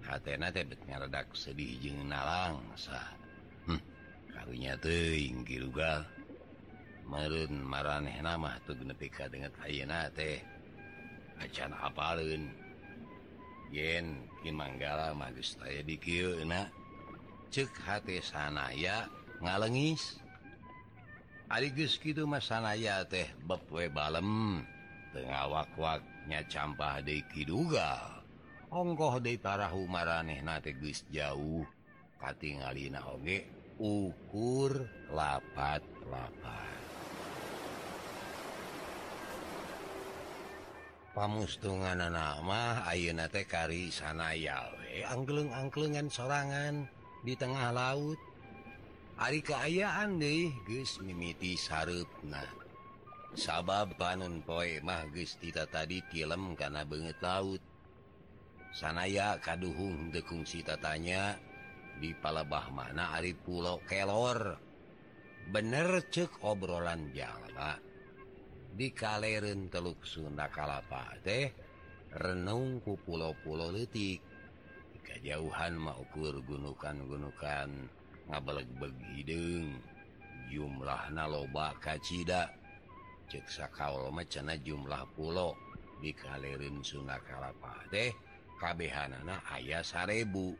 Hatenadak 0.00 0.72
sedih 1.36 1.76
jeung 1.84 2.08
nalangsa 2.08 2.96
hm, 3.68 3.76
karunya 4.32 4.72
tehgal 4.80 6.08
merun 7.04 7.68
teu 7.68 8.16
nama 8.24 8.56
ka 9.12 9.28
dengan 9.28 9.52
Haena 9.60 10.08
teh. 10.16 10.40
Acan 11.44 11.76
apalun 11.76 12.48
yen 13.68 14.24
Ki 14.40 14.48
Manggala 14.56 15.12
magis 15.12 15.60
aya 15.60 15.84
di 15.84 16.00
cek 17.52 17.70
hati 17.84 18.24
sanaya 18.24 19.04
ngalengis. 19.40 20.20
Arigus 21.50 21.98
masanaya 22.24 23.02
teh 23.08 23.26
bewe 23.42 23.90
balem. 23.90 24.62
Tengahwak-waknya 25.10 26.46
campah 26.46 27.02
De 27.02 27.26
kidugal. 27.34 28.22
Ongkoh 28.70 29.18
Detarahu 29.18 29.90
maraneh 29.90 30.38
na 30.46 30.62
tegus 30.62 31.02
jauh. 31.10 31.66
Katingalina 32.20 33.02
Oge 33.10 33.48
ukur 33.80 34.84
lapat 35.08 35.80
lapat 36.04 36.80
pamustungan 41.20 42.00
nama 42.00 42.84
Ayeuna 42.86 43.26
teh 43.26 43.48
kari 43.48 43.92
sanaya 43.92 44.68
we 44.78 45.02
angkleng-angklengan 45.04 46.08
sorangan 46.08 46.86
di 47.20 47.36
tengah 47.36 47.76
laut. 47.76 48.16
Ari 49.20 49.44
keayaan 49.44 50.16
deh 50.16 50.48
geus 50.64 50.96
mimiti 51.04 51.52
sarupna. 51.52 52.40
Sabab 53.36 53.92
Panun 54.00 54.40
poe 54.40 54.80
mah 54.80 55.04
Gustita 55.12 55.68
tadi 55.68 56.00
tilem 56.08 56.56
karena 56.56 56.88
banget 56.88 57.20
laut. 57.20 57.60
Sanaya 58.72 59.36
kaduhung 59.36 60.08
dekung 60.08 60.48
si 60.48 60.64
tatanya 60.64 61.36
di 62.00 62.16
Palabah 62.16 62.72
mana 62.72 63.12
Ari 63.12 63.36
Pulau 63.36 63.84
Kelor. 63.84 64.56
Bener 65.52 66.00
cek 66.08 66.40
obrolan 66.40 67.12
jalma 67.12 67.76
di 68.72 68.88
Kaleren 68.88 69.68
Teluk 69.68 70.00
Sunda 70.08 70.48
Kalapa 70.48 71.12
teh 71.20 71.52
renung 72.16 72.80
ku 72.80 72.96
pulau-pulau 72.96 73.68
letik 73.68 74.24
kejauhan 75.04 75.76
maukur 75.76 76.40
gunukan-gunukan. 76.40 77.99
ngabeleg-beg 78.30 78.96
hidung 79.14 79.74
jumlah 80.50 81.10
na 81.14 81.30
loba 81.30 81.74
kacita 81.78 82.50
ceksa 83.30 83.70
kau 83.70 84.10
macana 84.10 84.58
jumlah 84.58 85.06
pulau 85.14 85.54
dikalirin 86.02 86.82
Sunnakalapa 86.82 87.86
deh 87.92 88.10
kabehanana 88.58 89.40
ayah 89.56 89.80
sarebu. 89.80 90.52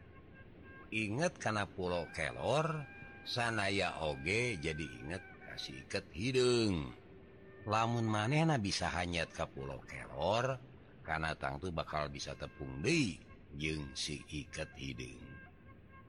Inget 0.90 1.38
karena 1.38 1.66
pulau 1.66 2.06
kelor 2.14 2.86
sanaya 3.22 3.98
oge 4.02 4.58
jadi 4.58 4.86
inget 5.02 5.22
kasih 5.46 5.86
iket 5.86 6.06
hidung. 6.14 6.94
Lamun 7.68 8.08
manehna 8.08 8.56
bisa 8.56 8.88
hanyat 8.90 9.30
ke 9.30 9.44
pulau 9.50 9.78
kelor 9.86 10.58
karena 11.04 11.34
tangtu 11.34 11.70
bakal 11.70 12.10
bisa 12.10 12.34
tepung 12.34 12.82
di 12.82 13.18
jeung 13.54 13.90
si 13.94 14.22
iket 14.30 14.70
hidung. 14.78 15.22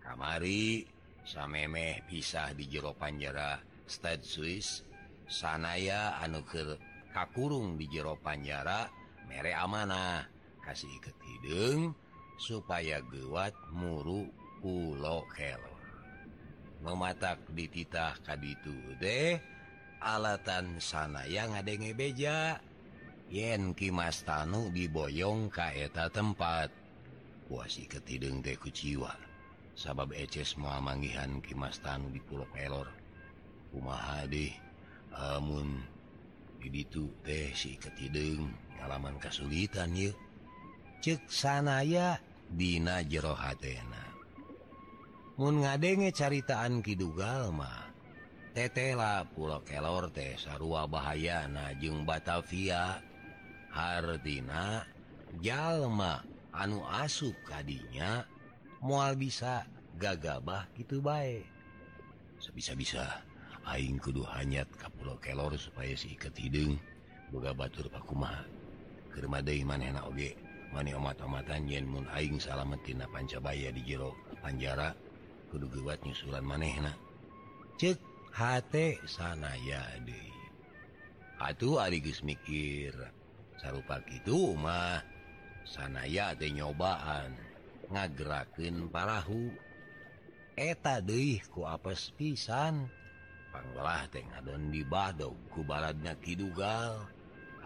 Kamari. 0.02 1.01
samemeh 1.32 2.04
pisah 2.12 2.52
di 2.52 2.68
jero 2.68 2.92
Panjara 2.92 3.56
State 3.88 4.28
Swiss 4.28 4.84
sanaya 5.32 6.20
anuker 6.20 6.76
kakurung 7.16 7.80
di 7.80 7.88
jero 7.88 8.20
Panjara 8.20 8.92
mere 9.32 9.56
amanah 9.56 10.28
kasih 10.60 10.92
iket 11.00 11.16
hidung 11.24 11.96
supaya 12.36 13.00
gewat 13.08 13.56
muru 13.72 14.28
pulau 14.60 15.24
kelor 15.32 15.80
mematak 16.84 17.40
dititah 17.56 18.20
kaditu 18.28 18.76
deh 19.00 19.40
alatan 20.04 20.82
sana 20.82 21.30
yang 21.30 21.54
ngadenge 21.54 21.94
beja. 21.94 22.58
Yen 23.32 23.72
kimastanu 23.72 24.74
diboyong 24.76 25.48
kaeta 25.48 26.12
tempat. 26.12 26.68
Kuasi 27.48 27.88
ketideng 27.88 28.44
teh 28.44 28.60
kuciwa 28.60 29.31
sabab 29.76 30.12
eces 30.16 30.58
muamangihan 30.60 31.42
Kimastan 31.42 32.12
di 32.12 32.20
Pulau 32.24 32.48
Pelor 32.52 32.88
Umahadimun 33.72 35.70
itu 36.62 37.10
teh 37.26 37.50
si 37.58 37.76
ketideng 37.80 38.52
halaman 38.80 39.18
kesulitan 39.18 39.96
yuk 39.98 40.16
cek 41.02 41.26
sanaya 41.26 42.22
Dina 42.52 43.00
jero 43.08 43.32
hatena. 43.32 44.12
Mun 45.40 45.64
ngadenge 45.64 46.12
caritaan 46.12 46.84
Kidugalma 46.84 47.96
tetela 48.52 49.24
Pulau 49.32 49.64
Kelor 49.64 50.12
teh 50.12 50.36
sarua 50.36 50.84
bahaya 50.86 51.48
najung 51.48 52.04
Batavia. 52.04 53.00
Hardina 53.72 54.84
Jalma 55.40 56.20
anu 56.52 56.84
asup 56.84 57.40
kadinya 57.48 58.28
mual 58.82 59.14
bisa 59.16 59.64
gagabah 60.02 60.66
gitu 60.76 61.00
baik 61.00 61.46
sebisa-bisa 62.42 63.06
Aing 63.62 64.02
kudu 64.02 64.26
hanyat 64.26 64.66
ka 64.74 64.90
Pulau 64.90 65.22
Kelor 65.22 65.54
supaya 65.54 65.94
si 65.94 66.18
iket 66.18 66.34
hidung 66.34 66.82
boga 67.30 67.54
Batur 67.54 67.94
Pakuma 67.94 68.42
deui 69.14 69.62
manehna 69.62 70.02
oge 70.10 70.34
mani 70.74 70.98
omat-omatan 70.98 71.70
yen 71.70 71.86
mun 71.86 72.10
aing 72.10 72.42
salametina 72.42 73.06
pancabaya 73.12 73.70
di 73.70 73.86
jero 73.86 74.18
panjara 74.42 74.98
kudu 75.52 75.68
gewat 75.68 76.00
nyusulan 76.08 76.48
manehna. 76.48 76.96
Cek 77.76 78.00
hate. 78.32 78.98
Sanaya 79.04 79.84
deh 80.08 80.32
atuh 81.42 81.82
ari 81.82 82.00
geus 82.00 82.22
mikir 82.22 82.94
sarupa 83.58 84.00
kitu 84.06 84.56
mah 84.56 85.04
sanaya 85.68 86.34
teh 86.38 86.50
nyobaan. 86.50 87.51
ngagerakin 87.92 88.88
parahu. 88.88 89.52
Eta 90.56 91.04
deui 91.04 91.44
ku 91.52 91.68
apes 91.68 92.16
pisan. 92.16 92.88
Panggelah 93.52 94.08
teh 94.08 94.24
ngadon 94.24 94.72
di 94.72 94.84
badog 94.88 95.36
ku 95.52 95.68
baladnya 95.68 96.16
kidugal. 96.20 97.04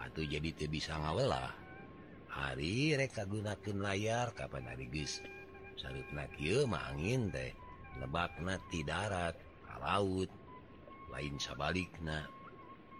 Atau 0.02 0.26
jadi 0.26 0.50
teu 0.54 0.66
bisa 0.66 0.98
ngawelah. 0.98 1.54
Hari 2.36 2.98
rek 3.00 3.16
kagunakeun 3.16 3.80
layar 3.80 4.34
kapan 4.36 4.68
hari 4.68 4.92
geus 4.92 5.24
sarupna 5.80 6.28
kieu 6.36 6.68
mah 6.68 6.92
angin 6.92 7.32
teh 7.32 7.56
lebakna 7.96 8.60
ti 8.68 8.84
darat 8.84 9.38
ka 9.64 9.80
laut. 9.80 10.28
Lain 11.14 11.38
sabalikna 11.40 12.26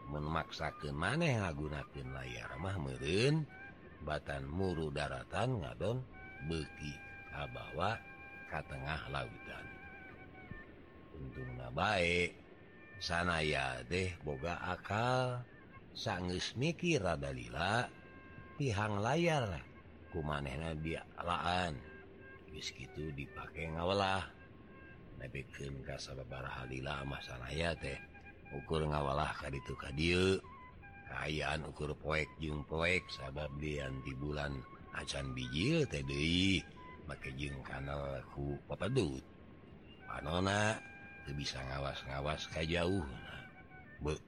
memaksa 0.09 0.71
ke 0.79 0.95
maneh 0.95 1.37
ngagunakeun 1.43 2.15
layar 2.15 2.55
mah 2.63 2.79
meureun 2.79 3.43
batan 4.07 4.47
muru 4.47 4.95
daratan 4.95 5.59
ngadon 5.61 5.99
beki 6.47 7.06
kabawa 7.37 8.01
ka 8.49 8.65
tengah 8.65 9.13
lautan. 9.13 9.67
Untung 11.21 11.53
nabaik 11.61 12.33
sana 12.97 13.45
ya 13.45 13.85
deh 13.85 14.09
boga 14.25 14.57
akal. 14.65 15.45
Sanggeus 15.97 16.53
mikir 16.61 17.01
radadalila 17.01 17.89
pihang 18.61 19.01
layar 19.01 19.65
kumanehna 20.13 20.77
dialaan 20.77 21.73
bis 22.53 22.73
gitu 22.73 23.13
dipakai 23.17 23.73
ngawalah 23.73 24.25
nebikin 25.21 25.81
kasabarahalila 25.85 27.05
halila 27.05 27.49
ya 27.53 27.73
teh 27.77 27.97
ukur 28.57 28.85
ngawalah 28.85 29.33
ditu 29.49 29.61
itu 29.61 29.75
kadil 29.77 30.23
kayan 31.09 31.65
ukur 31.69 31.93
poek 31.97 32.29
jung 32.41 32.65
poek 32.69 33.05
sabab 33.09 33.53
dianti 33.61 34.13
bulan 34.17 34.57
acan 34.97 35.33
biji 35.37 35.85
TDI 35.89 36.61
bakejeng 37.07 37.63
kanalku 37.63 38.59
papa 38.67 38.91
Du 38.91 39.19
panona 40.07 40.75
bisa 41.35 41.59
ngawas-ngawas 41.59 42.47
kayak 42.55 42.79
jauh 42.79 43.07
nah, 44.03 44.19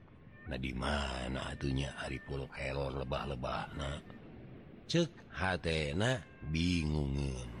nah 0.49 0.59
di 0.59 0.73
mana 0.75 1.53
atunya 1.53 1.91
hari 1.95 2.19
pulau 2.23 2.49
kelor 2.51 2.91
lebah-lebah 2.91 3.63
nah 3.75 3.99
cek 4.89 5.11
hatena 5.31 6.19
bingungin 6.51 7.59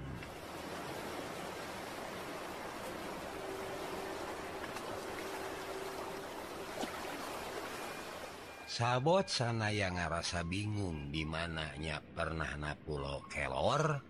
sabot 8.79 9.27
sana 9.27 9.75
yang 9.75 9.99
ngerasa 9.99 10.47
bingung 10.47 11.11
di 11.11 11.27
mananya 11.27 11.99
pernah 11.99 12.55
na 12.55 12.79
pulau 12.79 13.19
kelor. 13.27 14.08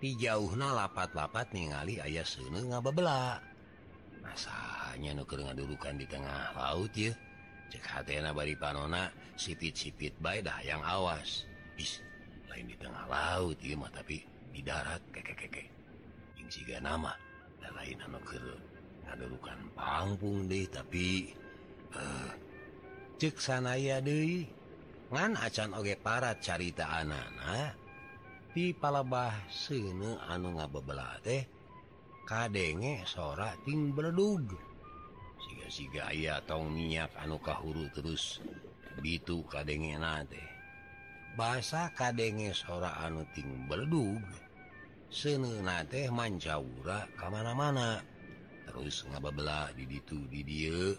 di 0.00 0.16
jauhna 0.16 0.72
lapat-lapat 0.72 1.52
ningali 1.52 2.00
ayah 2.00 2.24
sene 2.24 2.64
ngababela 2.64 3.36
masanya 4.24 5.12
nuker 5.12 5.44
ngadudukan 5.44 6.00
di 6.00 6.08
tengah 6.08 6.56
laut 6.56 6.88
ya 6.96 7.12
cek 7.70 7.84
hatena 7.84 8.32
bari 8.32 8.56
panona 8.56 9.12
sipit-sipit 9.38 10.12
baik 10.18 10.44
dah 10.44 10.58
yang 10.66 10.82
awas. 10.82 11.46
Is 11.78 12.02
lain 12.50 12.66
di 12.66 12.76
tengah 12.76 13.06
laut 13.06 13.56
ya 13.62 13.78
mah 13.78 13.88
tapi 13.94 14.20
di 14.50 14.60
darat 14.60 15.00
keke 15.14 15.34
keke 15.38 15.64
yang 16.36 16.48
siga 16.50 16.82
nama 16.82 17.14
dan 17.62 17.72
lain 17.78 18.00
nuker 18.10 18.44
ngadudukan 19.06 19.58
pangpung 19.72 20.50
deh 20.50 20.66
tapi 20.68 21.30
uh, 21.94 22.30
cek 23.16 23.36
sanaya 23.38 24.02
deh 24.02 24.44
ngan 25.08 25.38
acan 25.38 25.76
oge 25.78 25.94
parat 25.96 26.42
carita 26.42 26.88
anak-anak 27.00 27.79
ti 28.50 28.74
palabah 28.74 29.46
sene 29.46 30.18
anu 30.26 30.58
ngabebelah 30.58 31.22
teh 31.22 31.46
kadenge 32.26 33.06
sora 33.06 33.54
ting 33.62 33.94
berdug 33.94 34.50
siga-siga 35.38 36.10
aya 36.10 36.42
tong 36.42 36.74
minyak 36.74 37.14
anu 37.18 37.38
kahuru 37.38 37.86
terus 37.94 38.42
bitu 38.98 39.46
kadenge 39.46 39.94
nate 39.98 40.42
bahasa 41.38 41.94
kadenge 41.94 42.50
sora 42.50 42.98
anu 43.06 43.22
ting 43.30 43.70
berdug 43.70 44.22
sene 45.10 45.58
nate 45.62 46.06
mancaura 46.14 47.10
kamana-mana. 47.18 47.98
Terus 48.70 49.02
ngabebelah 49.10 49.74
di 49.74 49.82
ditu 49.82 50.30
di 50.30 50.46
dia 50.46 50.94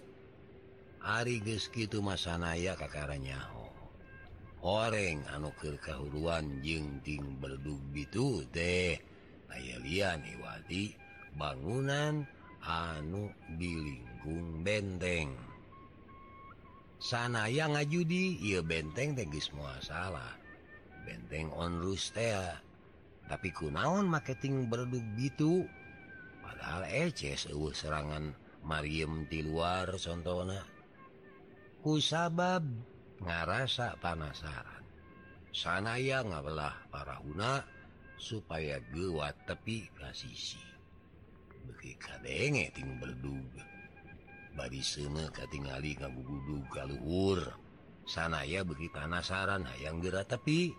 Ari 1.01 1.39
geski 1.39 1.87
itu 1.87 2.03
masanaya 2.03 2.75
kakarnya 2.75 3.60
oreng 4.61 5.25
anukir 5.33 5.77
kahuruan 5.81 6.61
jengting 6.61 7.37
berduk 7.41 7.81
gitu 7.93 8.45
teh. 8.53 8.97
Ayalian 9.51 10.23
Iwati 10.23 10.95
bangunan 11.35 12.23
anu 12.63 13.27
dilingkung 13.59 14.63
benteng. 14.63 15.33
Sana 17.01 17.49
yang 17.49 17.73
ngajudi 17.73 18.37
ia 18.39 18.61
benteng 18.61 19.17
tegis 19.17 19.49
muasalah 19.51 20.37
benteng 21.01 21.49
on 21.57 21.81
Rustea 21.81 22.61
tapi 23.25 23.49
kunaon 23.49 24.05
marketing 24.05 24.69
berduk 24.69 25.01
gitu 25.17 25.65
padahal 26.43 26.85
eh 26.85 27.09
eces 27.09 27.49
uh, 27.49 27.73
serangan 27.73 28.35
Mariam 28.61 29.25
di 29.25 29.41
luar 29.41 29.97
sontona. 29.97 30.61
Kusabab 31.81 32.61
ngarasa 33.21 33.97
panasaran. 34.01 34.83
Sanaya 35.51 36.23
ngabelah 36.23 36.89
para 36.89 37.19
huna 37.21 37.61
supaya 38.15 38.79
gewat 38.93 39.35
tepi 39.49 39.89
kasisi 39.97 40.71
tim 42.71 42.89
berduga 43.01 43.65
bari 44.53 44.83
sene 44.83 45.31
katingali 45.33 45.97
kabudu 45.97 46.61
kalluhur 46.69 47.41
sanaya 48.05 48.61
beri 48.61 48.91
panasaran 48.91 49.65
hayang 49.65 50.03
gera 50.03 50.25
tepi. 50.25 50.73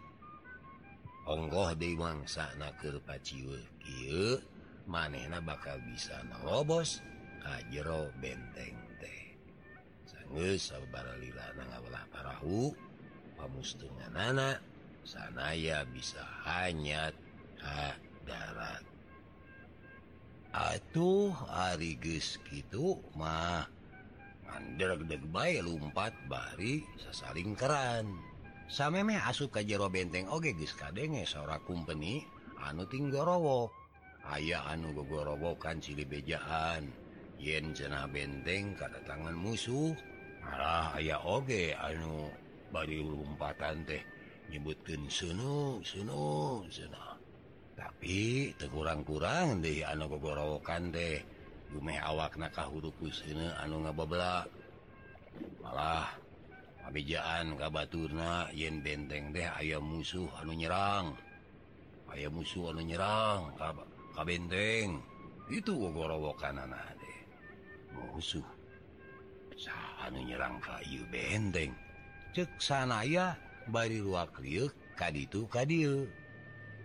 Onggoh 1.22 1.78
dewangsa 1.78 2.50
naker 2.58 2.98
paciwe 3.06 3.62
manehna 4.90 5.38
bakal 5.38 5.78
bisa 5.86 6.18
nobos 6.26 6.98
ka 7.38 7.62
jero 7.70 8.10
benteng. 8.18 8.91
parahu 12.12 12.72
pemustungan 13.36 14.14
anak 14.16 14.58
sanaya 15.04 15.84
bisa 15.92 16.22
hanya 16.48 17.12
ha 17.60 17.92
darat 18.24 18.84
atuh 20.52 21.32
harigus 21.48 22.36
gitu 22.48 23.00
mah 23.16 23.66
manderdeg 24.52 25.24
bay 25.32 25.64
lumpat 25.64 26.12
bari 26.28 26.84
sasaring 27.00 27.56
keran. 27.56 28.04
Sameme 28.68 29.16
asup 29.20 29.52
ka 29.52 29.60
jero 29.64 29.88
benteng 29.88 30.28
oge 30.28 30.52
geus 30.56 30.72
kadenge 30.76 31.24
sora 31.28 31.60
company 31.64 32.24
anu 32.60 32.88
tinggorowo 32.88 33.68
aya 34.28 34.64
anu 34.68 34.96
gogorowokan 34.96 35.80
silibejaan 35.80 36.88
yen 37.36 37.76
cenah 37.76 38.08
benteng 38.08 38.72
kata 38.76 39.00
tangan 39.04 39.36
musuh 39.36 39.92
malah 40.42 40.98
aya 40.98 41.16
oge 41.22 41.72
anu 41.78 42.28
bari 42.74 42.98
lumpatan 42.98 43.86
teh 43.86 44.02
nyebutkan 44.50 45.06
sunu 45.06 45.78
sunu 45.86 46.66
tapi 47.72 48.52
terkurang-kurang 48.60 49.64
deh 49.64 49.80
anu 49.86 50.10
kegorokan 50.10 50.92
deh 50.92 51.18
lume 51.72 51.96
awak 51.96 52.36
nakah 52.36 52.68
hurufku 52.68 53.08
anu 53.64 53.80
ngababla. 53.80 54.44
Malah 55.64 56.04
abjaan 56.84 57.56
kabaturna 57.56 58.52
yen 58.52 58.84
benteng 58.84 59.32
deh 59.32 59.48
ayam 59.48 59.80
musuh 59.80 60.28
anu 60.36 60.52
nyerang. 60.52 61.16
Aya 62.12 62.28
musuh 62.28 62.76
anu 62.76 62.84
nyerang 62.84 63.56
ka 63.56 64.22
benteng 64.22 65.00
itu 65.48 65.72
kegorokan 65.72 66.60
anak 66.60 66.92
deh. 67.00 67.18
Musuh. 67.96 68.61
anu 70.06 70.22
nyerang 70.26 70.58
kayu 70.58 71.06
bendeng 71.10 71.72
ceksanaya 72.32 73.36
bari 73.68 74.00
ruak 74.00 74.34
kad 74.34 74.72
kaditu 74.96 75.46
kadil 75.46 76.08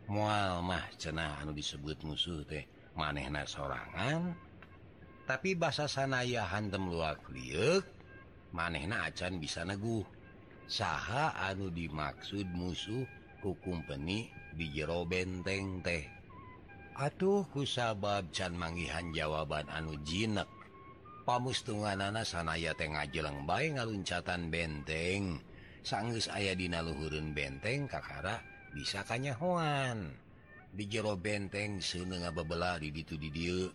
mual 0.08 0.64
mah 0.64 0.88
cenah 0.96 1.44
anu 1.44 1.52
disebut 1.52 2.00
musuh 2.04 2.44
teh 2.48 2.64
manehna 2.98 3.46
sorangan. 3.46 4.34
Tapi 5.28 5.60
bahasa 5.60 5.86
sanaya 5.86 6.48
hantem 6.48 6.88
luakyuk 6.88 7.84
manehna 8.56 9.12
acan 9.12 9.38
bisa 9.38 9.68
neguh. 9.68 10.04
Saha 10.68 11.36
anu 11.48 11.72
dimaksud 11.72 12.48
musuh 12.52 13.04
hukum 13.44 13.84
peni 13.88 14.32
di 14.56 14.72
jero 14.72 15.04
benteng 15.04 15.84
teh. 15.84 16.04
Atuh 16.98 17.46
kusabab 17.54 18.34
can 18.34 18.58
manggihan 18.58 19.14
jawaban 19.14 19.70
anu 19.70 20.00
jinek. 20.02 20.50
pamustunganana 21.28 22.24
sanaya 22.24 22.72
teh 22.72 22.88
ngajeleng 22.88 23.44
baik 23.44 23.76
ngaluncatan 23.76 24.48
benteng. 24.48 25.44
Sanggus 25.84 26.32
ayah 26.32 26.56
dina 26.56 26.80
Luhurun 26.80 27.36
benteng 27.36 27.92
Kakara 27.92 28.40
bisa 28.72 29.04
kanyahoan. 29.04 30.16
Di 30.72 30.88
jero 30.88 31.20
benteng 31.20 31.84
sene 31.84 32.24
ngabebela 32.24 32.80
di 32.80 32.96
ditu 32.96 33.20
di 33.20 33.28
dieu. 33.28 33.68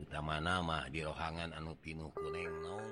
Utama 0.00 0.40
nama 0.40 0.88
di 0.88 1.04
rohangan 1.04 1.52
anu 1.52 1.76
pinuh 1.76 2.08
kuneng 2.16 2.52
nong. 2.64 2.88